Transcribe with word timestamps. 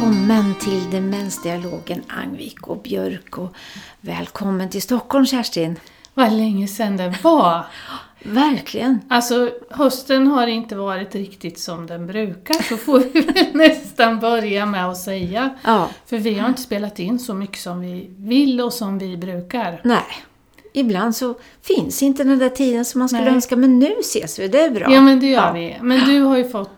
Välkommen 0.00 0.54
till 0.60 0.90
Demensdialogen 0.90 2.02
Angvik 2.08 2.66
och 2.68 2.82
Björk 2.82 3.38
och 3.38 3.52
välkommen 4.00 4.70
till 4.70 4.82
Stockholm 4.82 5.26
Kerstin. 5.26 5.76
Vad 6.14 6.32
länge 6.32 6.66
sedan 6.68 6.96
det 6.96 7.14
var! 7.22 7.64
Verkligen. 8.22 9.00
Alltså 9.08 9.50
hösten 9.70 10.26
har 10.26 10.46
inte 10.46 10.76
varit 10.76 11.14
riktigt 11.14 11.58
som 11.60 11.86
den 11.86 12.06
brukar 12.06 12.54
så 12.62 12.76
får 12.76 12.98
vi 12.98 13.20
väl 13.20 13.46
nästan 13.52 14.20
börja 14.20 14.66
med 14.66 14.86
att 14.88 14.98
säga. 14.98 15.50
Ja, 15.64 15.88
För 16.06 16.18
vi 16.18 16.34
har 16.34 16.48
inte 16.48 16.62
spelat 16.62 16.98
in 16.98 17.18
så 17.18 17.34
mycket 17.34 17.58
som 17.58 17.80
vi 17.80 18.10
vill 18.18 18.60
och 18.60 18.72
som 18.72 18.98
vi 18.98 19.16
brukar. 19.16 19.80
nej. 19.84 20.02
Ibland 20.72 21.16
så 21.16 21.34
finns 21.62 22.02
inte 22.02 22.24
den 22.24 22.38
där 22.38 22.48
tiden 22.48 22.84
som 22.84 22.98
man 22.98 23.08
skulle 23.08 23.24
Nej. 23.24 23.34
önska 23.34 23.56
men 23.56 23.78
nu 23.78 23.94
ses 24.00 24.38
vi, 24.38 24.48
det 24.48 24.60
är 24.60 24.70
bra. 24.70 24.92
Ja 24.92 25.00
men 25.00 25.20
det 25.20 25.26
gör 25.26 25.46
Ja. 25.46 25.52
vi. 25.52 25.76
Men 25.82 26.08
du 26.08 26.20
har 26.20 26.36
ju 26.36 26.48
fått 26.48 26.70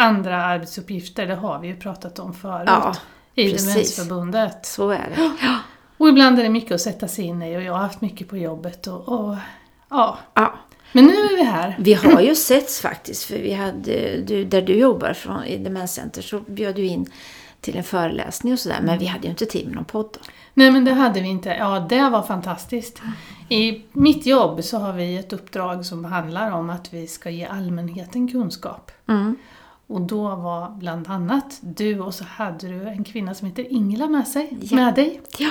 andra 0.00 0.44
arbetsuppgifter, 0.44 1.26
det 1.26 1.34
har 1.34 1.58
vi 1.58 1.68
ju 1.68 1.76
pratat 1.76 2.18
om 2.18 2.34
förut. 2.34 2.64
Ja, 2.66 2.94
I 3.34 3.52
precis. 3.52 3.66
Demensförbundet. 3.66 4.66
Så 4.66 4.90
är 4.90 5.08
det. 5.16 5.32
Och 5.96 6.08
ibland 6.08 6.38
är 6.38 6.42
det 6.42 6.48
mycket 6.48 6.72
att 6.72 6.80
sätta 6.80 7.08
sig 7.08 7.24
in 7.24 7.42
i 7.42 7.56
och 7.56 7.62
jag 7.62 7.72
har 7.72 7.80
haft 7.80 8.00
mycket 8.00 8.28
på 8.28 8.36
jobbet 8.36 8.86
och, 8.86 9.08
och 9.08 9.36
ja. 9.90 10.18
Ja. 10.34 10.54
Men 10.92 11.04
nu 11.04 11.12
är 11.12 11.36
vi 11.36 11.42
här. 11.42 11.76
Vi 11.78 11.94
har 11.94 12.20
ju 12.20 12.34
setts 12.34 12.80
faktiskt, 12.80 13.24
för 13.24 13.34
vi 13.34 13.52
hade, 13.52 14.20
du, 14.20 14.44
där 14.44 14.62
du 14.62 14.72
jobbar 14.72 15.12
från, 15.12 15.44
i 15.44 15.58
Demenscenter 15.58 16.22
så 16.22 16.40
bjöd 16.40 16.76
du 16.76 16.86
in 16.86 17.06
till 17.60 17.76
en 17.76 17.84
föreläsning 17.84 18.52
och 18.52 18.58
sådär, 18.58 18.80
men 18.82 18.98
vi 18.98 19.06
hade 19.06 19.24
ju 19.24 19.30
inte 19.30 19.46
tid 19.46 19.66
med 19.66 19.74
någon 19.74 19.84
podd 19.84 20.08
då. 20.12 20.20
Nej 20.54 20.70
men 20.70 20.84
det 20.84 20.92
hade 20.92 21.20
vi 21.20 21.28
inte. 21.28 21.48
Ja, 21.48 21.86
det 21.88 22.10
var 22.10 22.22
fantastiskt. 22.22 23.02
I 23.48 23.82
mitt 23.92 24.26
jobb 24.26 24.64
så 24.64 24.78
har 24.78 24.92
vi 24.92 25.18
ett 25.18 25.32
uppdrag 25.32 25.86
som 25.86 26.04
handlar 26.04 26.50
om 26.50 26.70
att 26.70 26.92
vi 26.92 27.06
ska 27.06 27.30
ge 27.30 27.44
allmänheten 27.44 28.28
kunskap. 28.28 28.90
Mm. 29.08 29.36
Och 29.90 30.00
då 30.00 30.34
var 30.36 30.70
bland 30.70 31.08
annat 31.10 31.58
du 31.60 32.00
och 32.00 32.14
så 32.14 32.24
hade 32.24 32.68
du 32.68 32.88
en 32.88 33.04
kvinna 33.04 33.34
som 33.34 33.48
heter 33.48 33.72
Ingela 33.72 34.06
med 34.08 34.28
sig, 34.28 34.58
Ja. 34.62 34.76
med 34.76 34.94
dig. 34.94 35.20
Ja. 35.38 35.50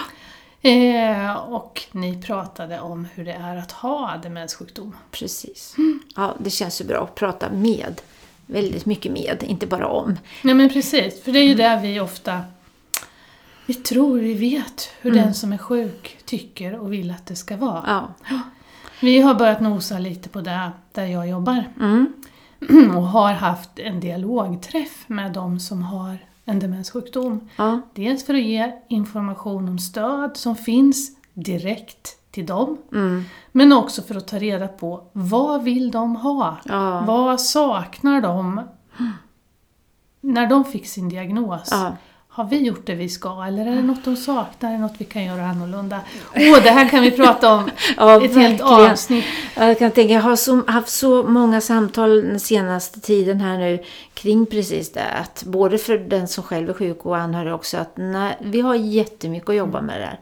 Eh, 0.70 1.36
och 1.36 1.82
ni 1.92 2.22
pratade 2.22 2.80
om 2.80 3.08
hur 3.14 3.26
det 3.26 3.34
är 3.34 3.56
att 3.56 3.72
ha 3.72 4.18
demenssjukdom. 4.24 4.96
Precis. 5.12 5.76
Ja, 6.16 6.36
det 6.40 6.50
känns 6.50 6.82
ju 6.82 6.86
bra 6.86 7.04
att 7.04 7.16
prata 7.16 7.50
med. 7.52 8.02
Väldigt 8.46 8.86
mycket 8.86 9.12
med, 9.12 9.44
inte 9.48 9.68
bara 9.68 9.88
om. 9.88 10.18
Nej 10.42 10.54
men 10.56 10.70
precis, 10.70 11.24
för 11.24 11.32
det 11.32 11.40
är 11.40 11.44
ju 11.48 11.56
där 11.56 11.82
vi 11.82 12.00
ofta 12.00 12.42
vi 13.66 13.74
tror 13.74 14.18
vi 14.20 14.34
vet 14.34 14.90
hur 15.02 15.12
den 15.12 15.34
som 15.34 15.54
är 15.54 15.58
sjuk 15.58 16.18
tycker 16.26 16.80
och 16.80 16.94
vill 16.94 17.12
att 17.12 17.26
det 17.26 17.36
ska 17.36 17.58
vara. 17.58 17.84
Ja. 18.30 18.40
Vi 19.02 19.22
har 19.22 19.34
börjat 19.36 19.62
nosa 19.62 20.00
lite 20.00 20.30
på 20.30 20.42
det 20.42 20.72
där 20.94 21.06
jag 21.06 21.30
jobbar. 21.30 21.64
Mm. 21.80 22.14
och 22.96 23.04
har 23.04 23.34
haft 23.34 23.80
en 23.80 24.00
dialogträff 24.00 25.04
med 25.08 25.34
de 25.34 25.60
som 25.60 25.84
har 25.84 26.18
en 26.46 26.60
demenssjukdom. 26.60 27.50
Ja. 27.56 27.82
Dels 27.94 28.26
för 28.26 28.34
att 28.34 28.42
ge 28.42 28.72
information 28.88 29.70
om 29.70 29.80
stöd 29.80 30.38
som 30.38 30.56
finns 30.56 31.18
direkt 31.34 32.32
till 32.32 32.46
dem. 32.46 32.78
Mm. 32.92 33.24
Men 33.52 33.74
också 33.74 34.02
för 34.02 34.16
att 34.16 34.28
ta 34.28 34.40
reda 34.40 34.68
på 34.68 35.04
vad 35.12 35.64
vill 35.64 35.92
de 35.92 36.16
ha? 36.16 36.58
Ja. 36.66 37.04
Vad 37.08 37.42
saknar 37.42 38.22
de 38.22 38.62
när 40.22 40.48
de 40.48 40.66
fick 40.66 40.88
sin 40.88 41.10
diagnos? 41.10 41.68
Ja. 41.72 41.96
Har 42.32 42.46
vi 42.46 42.58
gjort 42.58 42.86
det 42.86 42.96
vi 42.96 43.10
ska 43.10 43.44
eller 43.48 43.66
är 43.66 43.76
det 43.76 43.82
något 43.82 44.06
de 44.06 44.16
saknar? 44.16 44.70
Är 44.70 44.74
det 44.74 44.80
något 44.80 44.96
vi 44.98 45.06
kan 45.06 45.26
göra 45.26 45.46
annorlunda? 45.46 46.00
Åh, 46.36 46.64
det 46.64 46.70
här 46.70 46.90
kan 46.90 47.02
vi 47.02 47.12
prata 47.12 47.54
om 47.54 47.70
Ja, 47.98 48.26
ett 48.26 48.36
helt 48.36 48.62
avsnitt. 48.62 49.26
Jag 49.56 49.80
kan 49.80 49.92
tänka, 49.92 50.14
jag 50.14 50.22
har 50.22 50.36
så, 50.36 50.64
haft 50.68 50.90
så 50.90 51.24
många 51.24 51.62
samtal 51.62 52.22
den 52.22 52.40
senaste 52.40 53.00
tiden 53.00 53.42
här 53.42 53.58
nu 53.58 53.84
kring 54.22 54.46
precis 54.46 54.92
det. 54.92 55.06
Att 55.12 55.44
både 55.44 55.78
för 55.78 55.98
den 55.98 56.28
som 56.28 56.44
själv 56.44 56.70
är 56.70 56.74
sjuk 56.74 57.06
och 57.06 57.18
anhörig 57.18 57.54
också. 57.54 57.78
Att 57.78 57.92
nej, 57.96 58.38
vi 58.42 58.62
har 58.62 58.76
jättemycket 58.76 59.50
att 59.50 59.56
jobba 59.56 59.82
med 59.82 60.00
det 60.02 60.06
där. 60.06 60.20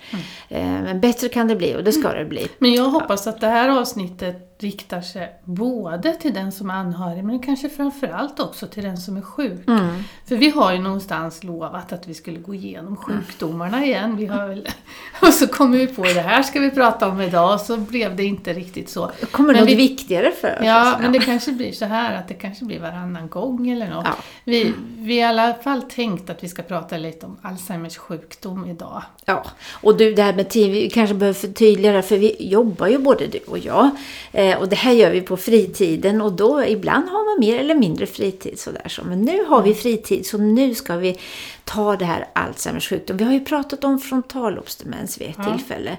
Eh, 0.59 0.81
Men 0.83 0.99
bättre 0.99 1.29
kan 1.29 1.47
det 1.47 1.55
bli 1.55 1.75
och 1.75 1.83
det 1.83 1.91
ska 1.91 2.13
det 2.13 2.25
bli. 2.25 2.47
Men 2.59 2.73
jag 2.73 2.89
hoppas 2.89 3.27
att 3.27 3.41
det 3.41 3.47
här 3.47 3.69
avsnittet 3.69 4.43
riktar 4.59 5.01
sig 5.01 5.39
både 5.43 6.13
till 6.13 6.33
den 6.33 6.51
som 6.51 6.69
är 6.69 6.73
anhörig 6.73 7.23
men 7.23 7.39
kanske 7.39 7.69
framförallt 7.69 8.39
också 8.39 8.67
till 8.67 8.83
den 8.83 8.97
som 8.97 9.17
är 9.17 9.21
sjuk. 9.21 9.67
Mm. 9.67 10.03
För 10.25 10.35
vi 10.35 10.49
har 10.49 10.73
ju 10.73 10.79
någonstans 10.79 11.43
lovat 11.43 11.93
att 11.93 12.07
vi 12.07 12.13
skulle 12.13 12.39
gå 12.39 12.53
igenom 12.55 12.95
sjukdomarna 12.97 13.85
igen. 13.85 14.17
Vi 14.17 14.25
har 14.25 14.47
väl, 14.47 14.67
och 15.21 15.27
så 15.33 15.47
kom 15.47 15.71
vi 15.71 15.87
på 15.87 16.03
det 16.03 16.21
här 16.21 16.43
ska 16.43 16.59
vi 16.59 16.71
prata 16.71 17.07
om 17.09 17.21
idag 17.21 17.53
och 17.53 17.59
så 17.61 17.77
blev 17.77 18.15
det 18.15 18.23
inte 18.23 18.53
riktigt 18.53 18.89
så. 18.89 19.11
Kommer 19.31 19.53
Men 19.53 19.59
något 19.61 19.69
vi- 19.69 19.75
viktigare 19.75 20.31
för 20.31 20.47
oss? 20.59 20.65
Ja, 20.65 20.97
men 21.01 21.11
det 21.11 21.19
kanske 21.19 21.51
blir 21.51 21.71
så 21.71 21.85
här 21.85 22.15
att 22.15 22.27
det 22.27 22.33
kanske 22.33 22.65
blir 22.65 22.79
varannan 22.79 23.27
gång 23.29 23.69
eller 23.69 23.86
något. 23.89 24.05
Ja. 24.05 24.15
Vi, 24.43 24.73
vi 24.97 25.21
har 25.21 25.33
i 25.33 25.39
alla 25.39 25.53
fall 25.53 25.81
tänkt 25.81 26.29
att 26.29 26.43
vi 26.43 26.47
ska 26.49 26.61
prata 26.61 26.97
lite 26.97 27.25
om 27.25 27.37
Alzheimers 27.41 27.97
sjukdom 27.97 28.65
idag. 28.65 29.03
Ja, 29.25 29.45
och 29.81 29.97
du, 29.97 30.13
det 30.13 30.21
här 30.23 30.33
med 30.33 30.49
tid, 30.49 30.71
vi 30.71 30.89
kanske 30.89 31.15
behöver 31.15 31.39
förtydliga 31.39 31.91
det, 31.91 32.01
för 32.01 32.17
vi 32.17 32.35
jobbar 32.49 32.87
ju 32.87 32.97
både 32.97 33.27
du 33.27 33.39
och 33.47 33.57
jag. 33.59 33.89
Eh, 34.31 34.57
och 34.57 34.69
det 34.69 34.75
här 34.75 34.91
gör 34.91 35.11
vi 35.11 35.21
på 35.21 35.37
fritiden 35.37 36.21
och 36.21 36.33
då 36.33 36.63
ibland 36.65 37.09
har 37.09 37.33
man 37.35 37.39
mer 37.47 37.59
eller 37.59 37.75
mindre 37.75 38.05
fritid 38.05 38.59
sådär 38.59 38.87
så. 38.87 39.03
Men 39.03 39.21
nu 39.21 39.45
har 39.45 39.61
vi 39.61 39.73
fritid 39.73 40.25
så 40.25 40.37
nu 40.37 40.75
ska 40.75 40.95
vi 40.97 41.17
ta 41.63 41.95
det 41.95 42.05
här 42.05 42.27
Alzheimers 42.33 42.89
sjukdom. 42.89 43.17
Vi 43.17 43.23
har 43.23 43.33
ju 43.33 43.45
pratat 43.45 43.83
om 43.83 43.99
frontallobsdemens 43.99 45.21
vid 45.21 45.29
ett 45.29 45.35
Ja. 45.37 45.43
tillfälle. 45.43 45.97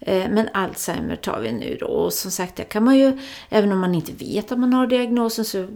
Eh, 0.00 0.24
men 0.30 0.48
Alzheimer 0.54 1.16
tar 1.16 1.40
vi 1.40 1.52
nu 1.52 1.76
då. 1.80 1.86
Och 1.86 2.12
som 2.12 2.30
sagt, 2.30 2.56
det 2.56 2.64
kan 2.64 2.84
man 2.84 2.98
ju, 2.98 3.18
även 3.48 3.72
om 3.72 3.78
man 3.78 3.94
inte 3.94 4.12
vet 4.12 4.52
att 4.52 4.58
man 4.58 4.72
har 4.72 4.86
diagnosen 4.86 5.44
så 5.44 5.66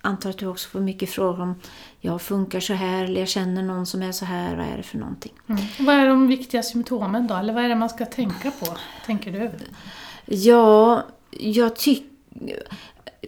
antar 0.00 0.30
att 0.30 0.38
du 0.38 0.46
också 0.46 0.68
får 0.68 0.80
mycket 0.80 1.10
frågor 1.10 1.42
om 1.42 1.54
jag 2.00 2.22
funkar 2.22 2.60
så 2.60 2.72
här 2.72 3.04
eller 3.04 3.20
jag 3.20 3.28
känner 3.28 3.62
någon 3.62 3.86
som 3.86 4.02
är 4.02 4.12
så 4.12 4.24
här, 4.24 4.56
vad 4.56 4.66
är 4.66 4.76
det 4.76 4.82
för 4.82 4.98
någonting? 4.98 5.32
Mm. 5.46 5.62
Vad 5.78 5.94
är 5.94 6.06
de 6.06 6.28
viktiga 6.28 6.62
symptomen 6.62 7.26
då? 7.26 7.34
Eller 7.34 7.52
vad 7.52 7.64
är 7.64 7.68
det 7.68 7.74
man 7.74 7.88
ska 7.88 8.06
tänka 8.06 8.50
på, 8.50 8.66
tänker 9.06 9.32
du? 9.32 9.50
Ja, 10.26 11.02
jag 11.30 11.76
tycker... 11.76 12.10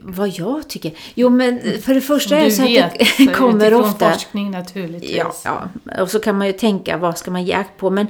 Vad 0.01 0.29
jag 0.29 0.69
tycker? 0.69 0.93
Jo, 1.15 1.29
men 1.29 1.61
för 1.83 1.95
det 1.95 2.01
första 2.01 2.37
är 2.37 2.41
du 2.41 2.49
det 2.49 2.55
så 2.55 2.85
att 2.85 3.19
det 3.19 3.27
kommer 3.35 3.75
ofta... 3.75 4.13
forskning 4.13 4.51
naturligtvis. 4.51 5.17
Ja, 5.17 5.35
ja, 5.45 6.03
och 6.03 6.11
så 6.11 6.21
kan 6.21 6.39
man 6.39 6.47
ju 6.47 6.53
tänka, 6.53 6.97
vad 6.97 7.19
ska 7.19 7.31
man 7.31 7.45
ge 7.45 7.53
akt 7.53 7.77
på? 7.77 7.91
Men 7.91 8.07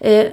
eh, 0.00 0.26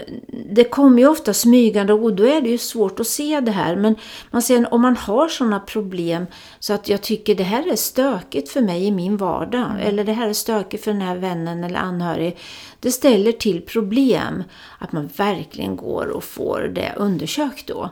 det 0.50 0.64
kommer 0.64 1.00
ju 1.00 1.08
ofta 1.08 1.34
smygande 1.34 1.94
och 1.94 2.14
då 2.14 2.24
är 2.24 2.42
det 2.42 2.50
ju 2.50 2.58
svårt 2.58 3.00
att 3.00 3.08
se 3.08 3.40
det 3.40 3.52
här. 3.52 3.76
Men 3.76 3.96
man 4.32 4.42
ser, 4.42 4.74
om 4.74 4.82
man 4.82 4.98
har 4.98 5.28
sådana 5.28 5.60
problem 5.60 6.26
så 6.60 6.74
att 6.74 6.90
jag 6.90 7.02
tycker 7.02 7.36
det 7.36 7.44
här 7.44 7.72
är 7.72 7.76
stökigt 7.76 8.50
för 8.50 8.62
mig 8.62 8.86
i 8.86 8.92
min 8.92 9.18
vardag. 9.18 9.72
Eller 9.82 10.04
det 10.04 10.14
här 10.14 10.30
är 10.30 10.34
stökigt 10.34 10.84
för 10.84 10.92
den 10.92 11.02
här 11.02 11.16
vännen 11.16 11.64
eller 11.64 11.80
anhörig. 11.80 12.38
Det 12.80 12.92
ställer 12.92 13.32
till 13.32 13.62
problem 13.62 14.44
att 14.80 14.92
man 14.92 15.10
verkligen 15.16 15.76
går 15.76 16.08
och 16.08 16.24
får 16.24 16.72
det 16.76 16.94
undersökt 16.98 17.68
då. 17.68 17.90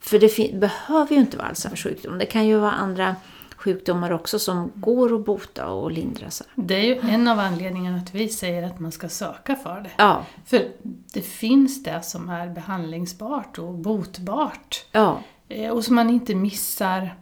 För 0.00 0.18
det 0.18 0.52
behöver 0.60 1.14
ju 1.14 1.20
inte 1.20 1.36
vara 1.36 1.48
Alzheimers 1.48 1.82
sjukdom. 1.82 2.18
Det 2.18 2.26
kan 2.26 2.46
ju 2.46 2.58
vara 2.58 2.72
andra 2.72 3.16
sjukdomar 3.56 4.10
också 4.10 4.38
som 4.38 4.70
går 4.74 5.14
att 5.14 5.24
bota 5.26 5.66
och 5.66 5.90
lindra. 5.90 6.30
Så. 6.30 6.44
Det 6.54 6.74
är 6.74 6.82
ju 6.84 7.10
en 7.10 7.28
av 7.28 7.38
anledningarna 7.38 7.96
att 7.98 8.14
vi 8.14 8.28
säger 8.28 8.62
att 8.62 8.80
man 8.80 8.92
ska 8.92 9.08
söka 9.08 9.56
för 9.56 9.80
det. 9.80 9.90
Ja, 9.98 10.24
För 10.44 10.68
det 11.12 11.22
finns 11.22 11.82
det 11.82 12.02
som 12.04 12.28
är 12.28 12.48
behandlingsbart 12.48 13.58
och 13.58 13.74
botbart. 13.74 14.84
ja, 14.92 15.20
Eh, 15.48 15.70
Och 15.70 15.84
som 15.84 15.94
man 15.94 16.10
inte 16.10 16.34
missar 16.34 17.14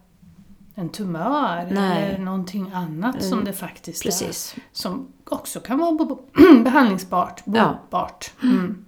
en 0.74 0.88
tumör 0.88 1.68
Nej. 1.72 2.02
eller 2.04 2.18
någonting 2.24 2.70
annat 2.74 3.24
som 3.24 3.44
det 3.44 3.52
faktiskt 3.52 4.02
precis. 4.02 4.54
är. 4.56 4.62
Som 4.72 5.08
också 5.24 5.60
kan 5.60 5.78
vara 5.78 6.16
behandlingsbart, 6.64 7.42
Ja. 7.44 7.78
botbart. 7.82 8.32
Mm. 8.42 8.84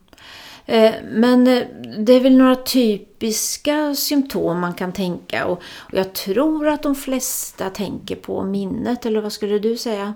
Eh, 0.67 0.95
Men 1.11 1.47
eh, 1.47 1.63
det 1.99 2.13
är 2.13 2.21
väl 2.21 2.37
några 2.37 2.57
typiska 2.57 3.95
symptom 3.95 4.61
man 4.61 4.75
kan 4.75 4.93
tänka 4.93 5.47
och, 5.47 5.63
jag 5.93 6.13
tror 6.13 6.69
att 6.69 6.83
de 6.83 6.95
flesta 6.95 7.71
tänker 7.71 8.17
på 8.17 8.45
minnet, 8.45 9.07
eller 9.07 9.21
vad 9.21 9.33
skulle 9.33 9.59
du 9.59 9.77
säga? 9.77 10.15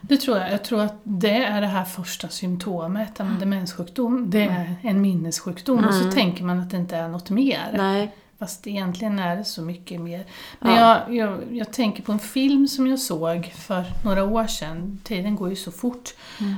Det 0.00 0.16
tror 0.16 0.38
jag. 0.38 0.52
Jag 0.52 0.64
tror 0.64 0.80
att 0.82 1.00
det 1.02 1.44
är 1.44 1.60
det 1.60 1.66
här 1.66 1.84
första 1.84 2.28
symptomet, 2.28 3.20
en 3.20 3.38
demenssjukdom. 3.40 4.30
Det 4.30 4.42
är 4.42 4.76
en 4.82 5.00
minnessjukdom 5.00 5.84
och 5.84 5.94
så 5.94 6.10
tänker 6.10 6.44
man 6.44 6.60
att 6.60 6.70
det 6.70 6.76
inte 6.76 6.96
är 6.96 7.08
något 7.08 7.30
mer. 7.30 7.70
Nej. 7.76 8.14
Fast 8.38 8.66
egentligen 8.66 9.18
är 9.18 9.36
det 9.36 9.44
så 9.44 9.62
mycket 9.62 10.00
mer. 10.00 10.24
Men 10.60 10.74
Ja. 10.74 11.00
jag, 11.08 11.16
jag, 11.16 11.38
jag 11.56 11.72
tänker 11.72 12.02
på 12.02 12.12
en 12.12 12.18
film 12.18 12.68
som 12.68 12.86
jag 12.86 12.98
såg 12.98 13.52
för 13.56 13.84
några 14.04 14.24
år 14.24 14.46
sedan. 14.46 14.98
Tiden 15.04 15.36
går 15.36 15.50
ju 15.50 15.56
så 15.56 15.70
fort. 15.72 16.14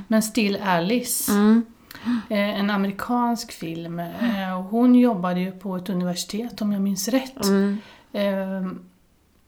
Men 0.07 0.21
Still 0.23 0.57
Alice. 0.63 1.31
Mm. 1.31 1.65
Eh, 2.29 2.59
en 2.59 2.69
amerikansk 2.69 3.51
film. 3.51 3.99
Eh, 3.99 4.57
och 4.57 4.63
hon 4.63 4.95
jobbade 4.95 5.39
ju 5.39 5.51
på 5.51 5.75
ett 5.75 5.89
universitet 5.89 6.61
om 6.61 6.71
jag 6.71 6.81
minns 6.81 7.07
rätt. 7.07 7.45
Mm. 7.45 7.77
Eh, 8.13 8.71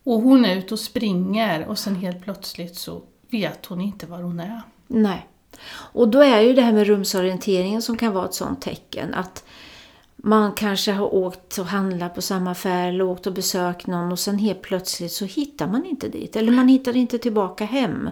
och 0.04 0.22
hon 0.22 0.46
är 0.46 0.56
ute 0.56 0.74
och 0.74 0.80
springer 0.80 1.68
och 1.68 1.80
sen 1.80 1.96
helt 1.96 2.22
plötsligt 2.22 2.76
så 2.76 3.02
vet 3.30 3.66
hon 3.66 3.82
inte 3.82 4.06
var 4.06 4.22
hon 4.22 4.40
är. 4.40 4.62
Nej. 4.88 5.28
Och 5.74 6.08
då 6.08 6.22
är 6.22 6.42
ju 6.42 6.54
det 6.54 6.62
här 6.62 6.74
med 6.74 6.88
rumsorienteringen 6.88 7.82
som 7.82 7.98
kan 7.98 8.14
vara 8.14 8.26
ett 8.26 8.34
sånt 8.34 8.62
tecken. 8.62 9.14
Att 9.14 9.44
man 10.16 10.52
kanske 10.52 10.92
har 10.92 11.14
åkt 11.14 11.58
och 11.58 11.66
handlat 11.66 12.16
på 12.16 12.22
samma 12.22 12.52
affär 12.52 12.90
eller 12.90 13.06
åkt 13.06 13.28
och 13.28 13.34
besökt 13.34 13.88
någon 13.88 14.12
och 14.12 14.20
sen 14.20 14.38
helt 14.38 14.62
plötsligt 14.62 15.12
så 15.12 15.26
hittar 15.26 15.68
man 15.68 15.86
inte 15.86 16.10
dit. 16.10 16.36
Eller 16.36 16.52
man 16.52 16.68
hittar 16.68 16.96
inte 16.96 17.18
tillbaka 17.18 17.66
hem. 17.66 18.10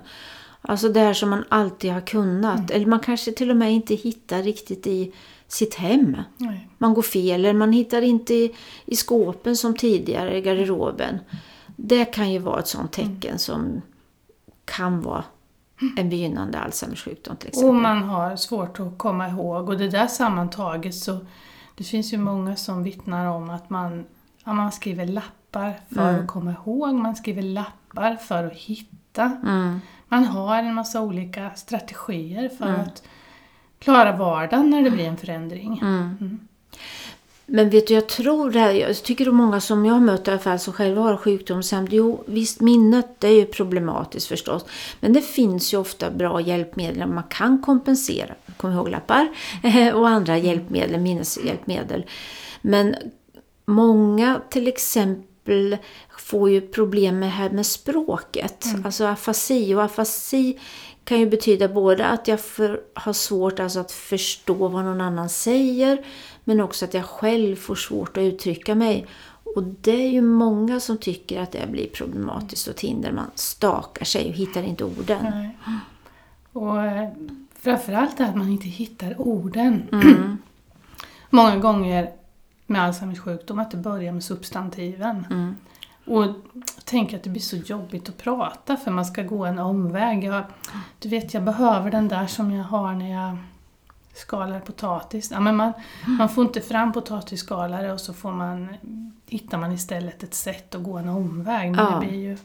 Alltså 0.67 0.89
det 0.89 0.99
här 0.99 1.13
som 1.13 1.29
man 1.29 1.43
alltid 1.49 1.91
har 1.91 2.01
kunnat. 2.01 2.71
Eller 2.71 2.85
man 2.85 2.99
kanske 2.99 3.31
till 3.31 3.49
och 3.51 3.57
med 3.57 3.71
inte 3.73 3.95
hittar 3.95 4.43
riktigt 4.43 4.87
i 4.87 5.13
sitt 5.47 5.75
hem. 5.75 6.17
Nej. 6.37 6.67
Man 6.77 6.93
går 6.93 7.01
fel 7.01 7.45
eller 7.45 7.53
man 7.53 7.71
hittar 7.71 8.01
inte 8.01 8.33
i, 8.33 8.55
i 8.85 8.95
skåpen 8.95 9.57
som 9.57 9.75
tidigare 9.77 10.37
i 10.37 10.41
garderoben. 10.41 11.19
Det 11.75 12.05
kan 12.05 12.31
ju 12.31 12.39
vara 12.39 12.59
ett 12.59 12.67
sånt 12.67 12.91
tecken 12.91 13.39
som 13.39 13.81
kan 14.65 15.01
vara 15.01 15.23
en 15.97 16.09
begynnande 16.09 16.59
Alzheimers 16.59 17.03
sjukdom 17.03 17.35
till 17.35 17.47
exempel. 17.47 17.69
Och 17.69 17.75
man 17.75 18.03
har 18.03 18.35
svårt 18.35 18.79
att 18.79 18.97
komma 18.97 19.29
ihåg 19.29 19.69
och 19.69 19.77
det 19.77 19.89
där 19.89 20.07
sammantaget 20.07 20.95
så 20.95 21.17
det 21.75 21.83
finns 21.83 22.13
ju 22.13 22.17
många 22.17 22.55
som 22.55 22.83
vittnar 22.83 23.25
om 23.27 23.49
att 23.49 23.69
man, 23.69 24.05
ja, 24.43 24.53
man 24.53 24.71
skriver 24.71 25.05
lappar 25.05 25.79
för 25.93 26.09
Mm. 26.09 26.21
att 26.21 26.27
komma 26.27 26.51
ihåg, 26.51 26.93
man 26.95 27.15
skriver 27.15 27.41
lappar 27.41 28.15
för 28.15 28.43
att 28.43 28.53
hitta. 28.53 29.23
Mm. 29.43 29.79
Man 30.13 30.25
har 30.25 30.57
en 30.57 30.73
massa 30.73 31.01
olika 31.01 31.51
strategier 31.55 32.49
för 32.49 32.65
Mm. 32.65 32.81
att 32.81 33.03
klara 33.79 34.17
vardagen 34.17 34.69
när 34.69 34.81
det 34.81 34.91
blir 34.91 35.05
en 35.05 35.17
förändring. 35.17 35.79
Mm. 35.81 36.39
Men 37.45 37.69
vet 37.69 37.87
du, 37.87 37.93
jag 37.93 38.09
tror 38.09 38.51
det 38.51 38.59
här, 38.59 38.71
jag 38.71 39.03
tycker 39.03 39.27
att 39.27 39.33
många 39.33 39.61
som 39.61 39.85
jag 39.85 39.93
har 39.93 39.99
mött 39.99 40.27
i 40.27 40.31
alla 40.31 40.39
fall 40.39 40.59
som 40.59 40.73
själva 40.73 41.01
har 41.01 41.17
sjukdomssämd, 41.17 41.93
jo 41.93 42.23
visst 42.25 42.61
minnet 42.61 43.07
det 43.19 43.27
är 43.27 43.35
ju 43.35 43.45
problematiskt 43.45 44.27
förstås. 44.27 44.65
Men 44.99 45.13
det 45.13 45.21
finns 45.21 45.73
ju 45.73 45.77
ofta 45.77 46.11
bra 46.11 46.41
hjälpmedel 46.41 47.07
man 47.07 47.23
kan 47.23 47.61
kompensera, 47.61 48.35
kom 48.57 48.71
ihåg-lappar 48.71 49.27
och 49.93 50.09
andra 50.09 50.37
hjälpmedel, 50.37 51.01
minneshjälpmedel. 51.01 52.05
Men 52.61 52.95
många 53.65 54.41
till 54.49 54.67
exempel 54.67 55.32
får 56.19 56.49
ju 56.49 56.61
problem 56.61 57.19
med 57.19 57.31
här 57.31 57.49
med 57.49 57.65
språket, 57.65 58.65
alltså 58.85 59.05
afasi. 59.05 59.75
Och 59.75 59.83
afasi 59.83 60.59
kan 61.03 61.19
ju 61.19 61.29
betyda 61.29 61.67
både 61.67 62.05
att 62.05 62.27
jag 62.27 62.39
för, 62.39 62.81
har 62.93 63.13
svårt 63.13 63.59
alltså 63.59 63.79
att 63.79 63.91
förstå 63.91 64.67
vad 64.67 64.85
någon 64.85 65.01
annan 65.01 65.29
säger, 65.29 66.05
men 66.43 66.61
också 66.61 66.85
att 66.85 66.93
jag 66.93 67.05
själv 67.05 67.55
får 67.55 67.75
svårt 67.75 68.17
att 68.17 68.21
uttrycka 68.21 68.75
mig. 68.75 69.05
Och 69.55 69.63
det 69.63 70.05
är 70.05 70.09
ju 70.09 70.21
många 70.21 70.79
som 70.79 70.97
tycker 70.97 71.41
att 71.41 71.51
det 71.51 71.67
blir 71.71 71.87
problematiskt 71.87 72.67
och 72.67 72.81
hinder. 72.81 73.11
Man 73.11 73.31
stakar 73.35 74.05
sig 74.05 74.29
och 74.29 74.35
hittar 74.35 74.63
inte 74.63 74.83
orden. 74.83 75.25
Nej. 75.31 75.57
Och 76.53 76.81
eh, 76.81 77.09
framförallt 77.59 78.21
att 78.21 78.35
man 78.35 78.49
inte 78.49 78.67
hittar 78.67 79.21
orden. 79.21 79.83
Mm. 79.91 80.37
Många 81.29 81.57
gånger 81.57 82.11
med 82.65 82.81
Alzheimers 82.83 83.19
sjukdom 83.19 83.59
att 83.59 83.71
det 83.71 83.77
börjar 83.77 84.11
med 84.13 84.23
substantiven. 84.23 85.27
Mm. 85.29 85.55
Och 86.05 86.35
tänker 86.85 87.17
att 87.17 87.23
det 87.23 87.29
blir 87.29 87.41
så 87.41 87.55
jobbigt 87.55 88.09
att 88.09 88.17
prata 88.17 88.77
för 88.77 88.91
man 88.91 89.05
ska 89.05 89.23
gå 89.23 89.45
en 89.45 89.59
omväg. 89.59 90.23
Jag, 90.23 90.43
du 90.99 91.09
vet, 91.09 91.33
jag 91.33 91.43
behöver 91.43 91.91
den 91.91 92.07
där 92.07 92.27
som 92.27 92.51
jag 92.51 92.63
har 92.63 92.93
när 92.93 93.11
jag 93.11 93.37
skalar 94.13 94.59
potatis. 94.59 95.31
Ja, 95.31 95.39
men 95.39 95.55
man, 95.55 95.73
man 96.05 96.29
får 96.29 96.45
inte 96.45 96.61
fram 96.61 96.93
potatisskalare 96.93 97.93
och 97.93 97.99
så 97.99 98.13
får 98.13 98.31
man, 98.31 98.75
hittar 99.27 99.57
man 99.57 99.71
istället 99.71 100.23
ett 100.23 100.33
sätt 100.33 100.75
att 100.75 100.83
gå 100.83 100.97
en 100.97 101.09
omväg. 101.09 101.71
Men 101.71 101.85
Ja. 101.85 101.91
det 101.99 102.07
blir 102.07 102.19
ju 102.19 102.37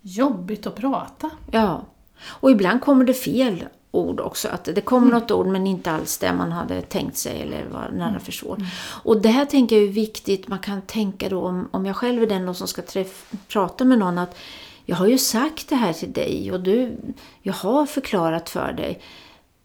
jobbigt 0.00 0.66
att 0.66 0.74
prata. 0.76 1.30
Ja. 1.50 1.82
Och 2.26 2.50
ibland 2.50 2.80
kommer 2.80 3.04
det 3.04 3.14
fel 3.14 3.64
ord 3.96 4.20
också. 4.20 4.48
Att 4.48 4.64
det 4.64 4.80
kommer 4.80 5.12
något 5.12 5.30
ord 5.30 5.46
men 5.46 5.66
inte 5.66 5.90
alls 5.90 6.18
det 6.18 6.32
man 6.32 6.52
hade 6.52 6.82
tänkt 6.82 7.16
sig 7.16 7.42
eller 7.42 7.66
var 7.66 7.90
nära 7.96 8.20
förstå. 8.20 8.56
Och 9.02 9.20
det 9.20 9.28
här 9.28 9.44
tänker 9.44 9.76
jag 9.76 9.84
är 9.84 9.92
viktigt. 9.92 10.48
Man 10.48 10.58
kan 10.58 10.82
tänka 10.82 11.28
då 11.28 11.40
om, 11.40 11.68
om 11.70 11.86
jag 11.86 11.96
själv 11.96 12.22
är 12.22 12.26
den 12.26 12.46
som 12.54 12.68
ska 12.68 12.82
träff, 12.82 13.32
prata 13.48 13.84
med 13.84 13.98
någon 13.98 14.18
att 14.18 14.36
jag 14.84 14.96
har 14.96 15.06
ju 15.06 15.18
sagt 15.18 15.68
det 15.68 15.76
här 15.76 15.92
till 15.92 16.12
dig 16.12 16.52
och 16.52 16.60
du, 16.60 16.96
jag 17.42 17.52
har 17.52 17.86
förklarat 17.86 18.50
för 18.50 18.72
dig. 18.72 19.00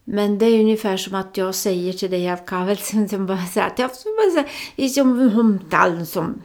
Men 0.04 0.38
det 0.38 0.46
är 0.46 0.60
ungefär 0.60 0.96
som 0.96 1.14
att 1.14 1.36
jag 1.36 1.54
säger 1.54 1.92
till 1.92 2.10
dig 2.10 2.28
att 2.28 3.78
jag 3.78 3.90
säger 3.96 4.88
som 4.88 6.06
som 6.06 6.42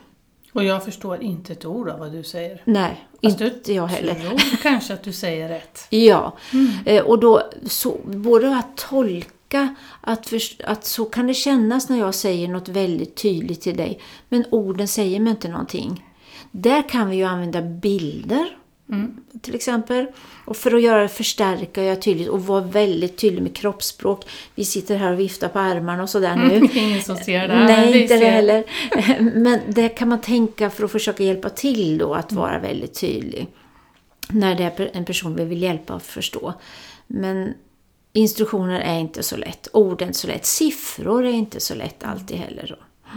Och 0.53 0.63
jag 0.63 0.85
förstår 0.85 1.21
inte 1.23 1.53
ett 1.53 1.65
ord 1.65 1.89
av 1.89 1.99
vad 1.99 2.11
du 2.11 2.23
säger. 2.23 2.61
Nej, 2.65 3.07
Fast 3.23 3.37
du 3.37 3.45
inte 3.47 3.73
jag 3.73 3.87
heller. 3.87 4.13
tror 4.15 4.57
kanske 4.63 4.93
att 4.93 5.03
du 5.03 5.13
säger 5.13 5.49
rätt. 5.49 5.87
Ja, 5.89 6.37
eh, 6.85 7.03
och 7.03 7.19
då 7.19 7.41
så, 7.65 7.97
både 8.05 8.57
att 8.57 8.77
tolka 8.77 9.75
att, 10.01 10.27
först- 10.29 10.61
att 10.63 10.85
så 10.85 11.05
kan 11.05 11.27
det 11.27 11.33
kännas 11.33 11.89
när 11.89 11.97
jag 11.99 12.15
säger 12.15 12.47
något 12.47 12.69
väldigt 12.69 13.15
tydligt 13.15 13.61
till 13.61 13.77
dig, 13.77 13.99
men 14.29 14.43
orden 14.51 14.87
säger 14.87 15.19
mig 15.19 15.31
inte 15.31 15.47
någonting. 15.47 16.05
Där 16.51 16.89
kan 16.89 17.09
vi 17.09 17.15
ju 17.15 17.23
använda 17.23 17.61
bilder 17.61 18.57
Mm. 18.89 19.17
till 19.41 19.55
exempel. 19.55 20.07
Och 20.45 20.57
för 20.57 20.75
att 20.75 20.81
göra 20.81 21.01
det 21.01 21.07
förstärka 21.07 21.83
göra 21.83 21.95
tydligt 21.95 22.27
och 22.27 22.45
vara 22.45 22.61
väldigt 22.61 23.17
tydlig 23.17 23.41
med 23.41 23.55
kroppsspråk. 23.55 24.25
Vi 24.55 24.65
sitter 24.65 24.95
här 24.95 25.13
och 25.13 25.19
viftar 25.19 25.47
på 25.47 25.59
armarna 25.59 26.03
och 26.03 26.09
sådär 26.09 26.35
nu. 26.35 26.69
Ingen 26.73 27.01
som 27.01 27.17
ser 27.17 27.47
det. 27.47 27.65
Nej, 27.65 27.93
vi 27.93 28.01
inte 28.01 28.17
det 28.17 28.25
heller. 28.25 28.63
Men 29.39 29.59
det 29.67 29.89
kan 29.89 30.09
man 30.09 30.21
tänka 30.21 30.69
för 30.69 30.83
att 30.83 30.91
försöka 30.91 31.23
hjälpa 31.23 31.49
till 31.49 31.97
då 31.97 32.13
att 32.13 32.31
vara 32.31 32.59
väldigt 32.59 32.99
tydlig. 32.99 33.47
När 34.29 34.55
det 34.55 34.63
är 34.63 34.89
en 34.93 35.05
person 35.05 35.35
vi 35.35 35.45
vill 35.45 35.61
hjälpa 35.61 35.93
att 35.93 36.03
förstå. 36.03 36.53
Men 37.07 37.53
instruktioner 38.13 38.79
är 38.79 38.99
inte 38.99 39.23
så 39.23 39.37
lätt. 39.37 39.67
Ord 39.73 40.01
är 40.01 40.05
inte 40.05 40.19
så 40.19 40.27
lätt. 40.27 40.45
Siffror 40.45 41.25
är 41.25 41.33
inte 41.33 41.59
så 41.59 41.75
lätt 41.75 42.03
alltid 42.03 42.37
heller. 42.37 42.75
Då. 42.77 43.09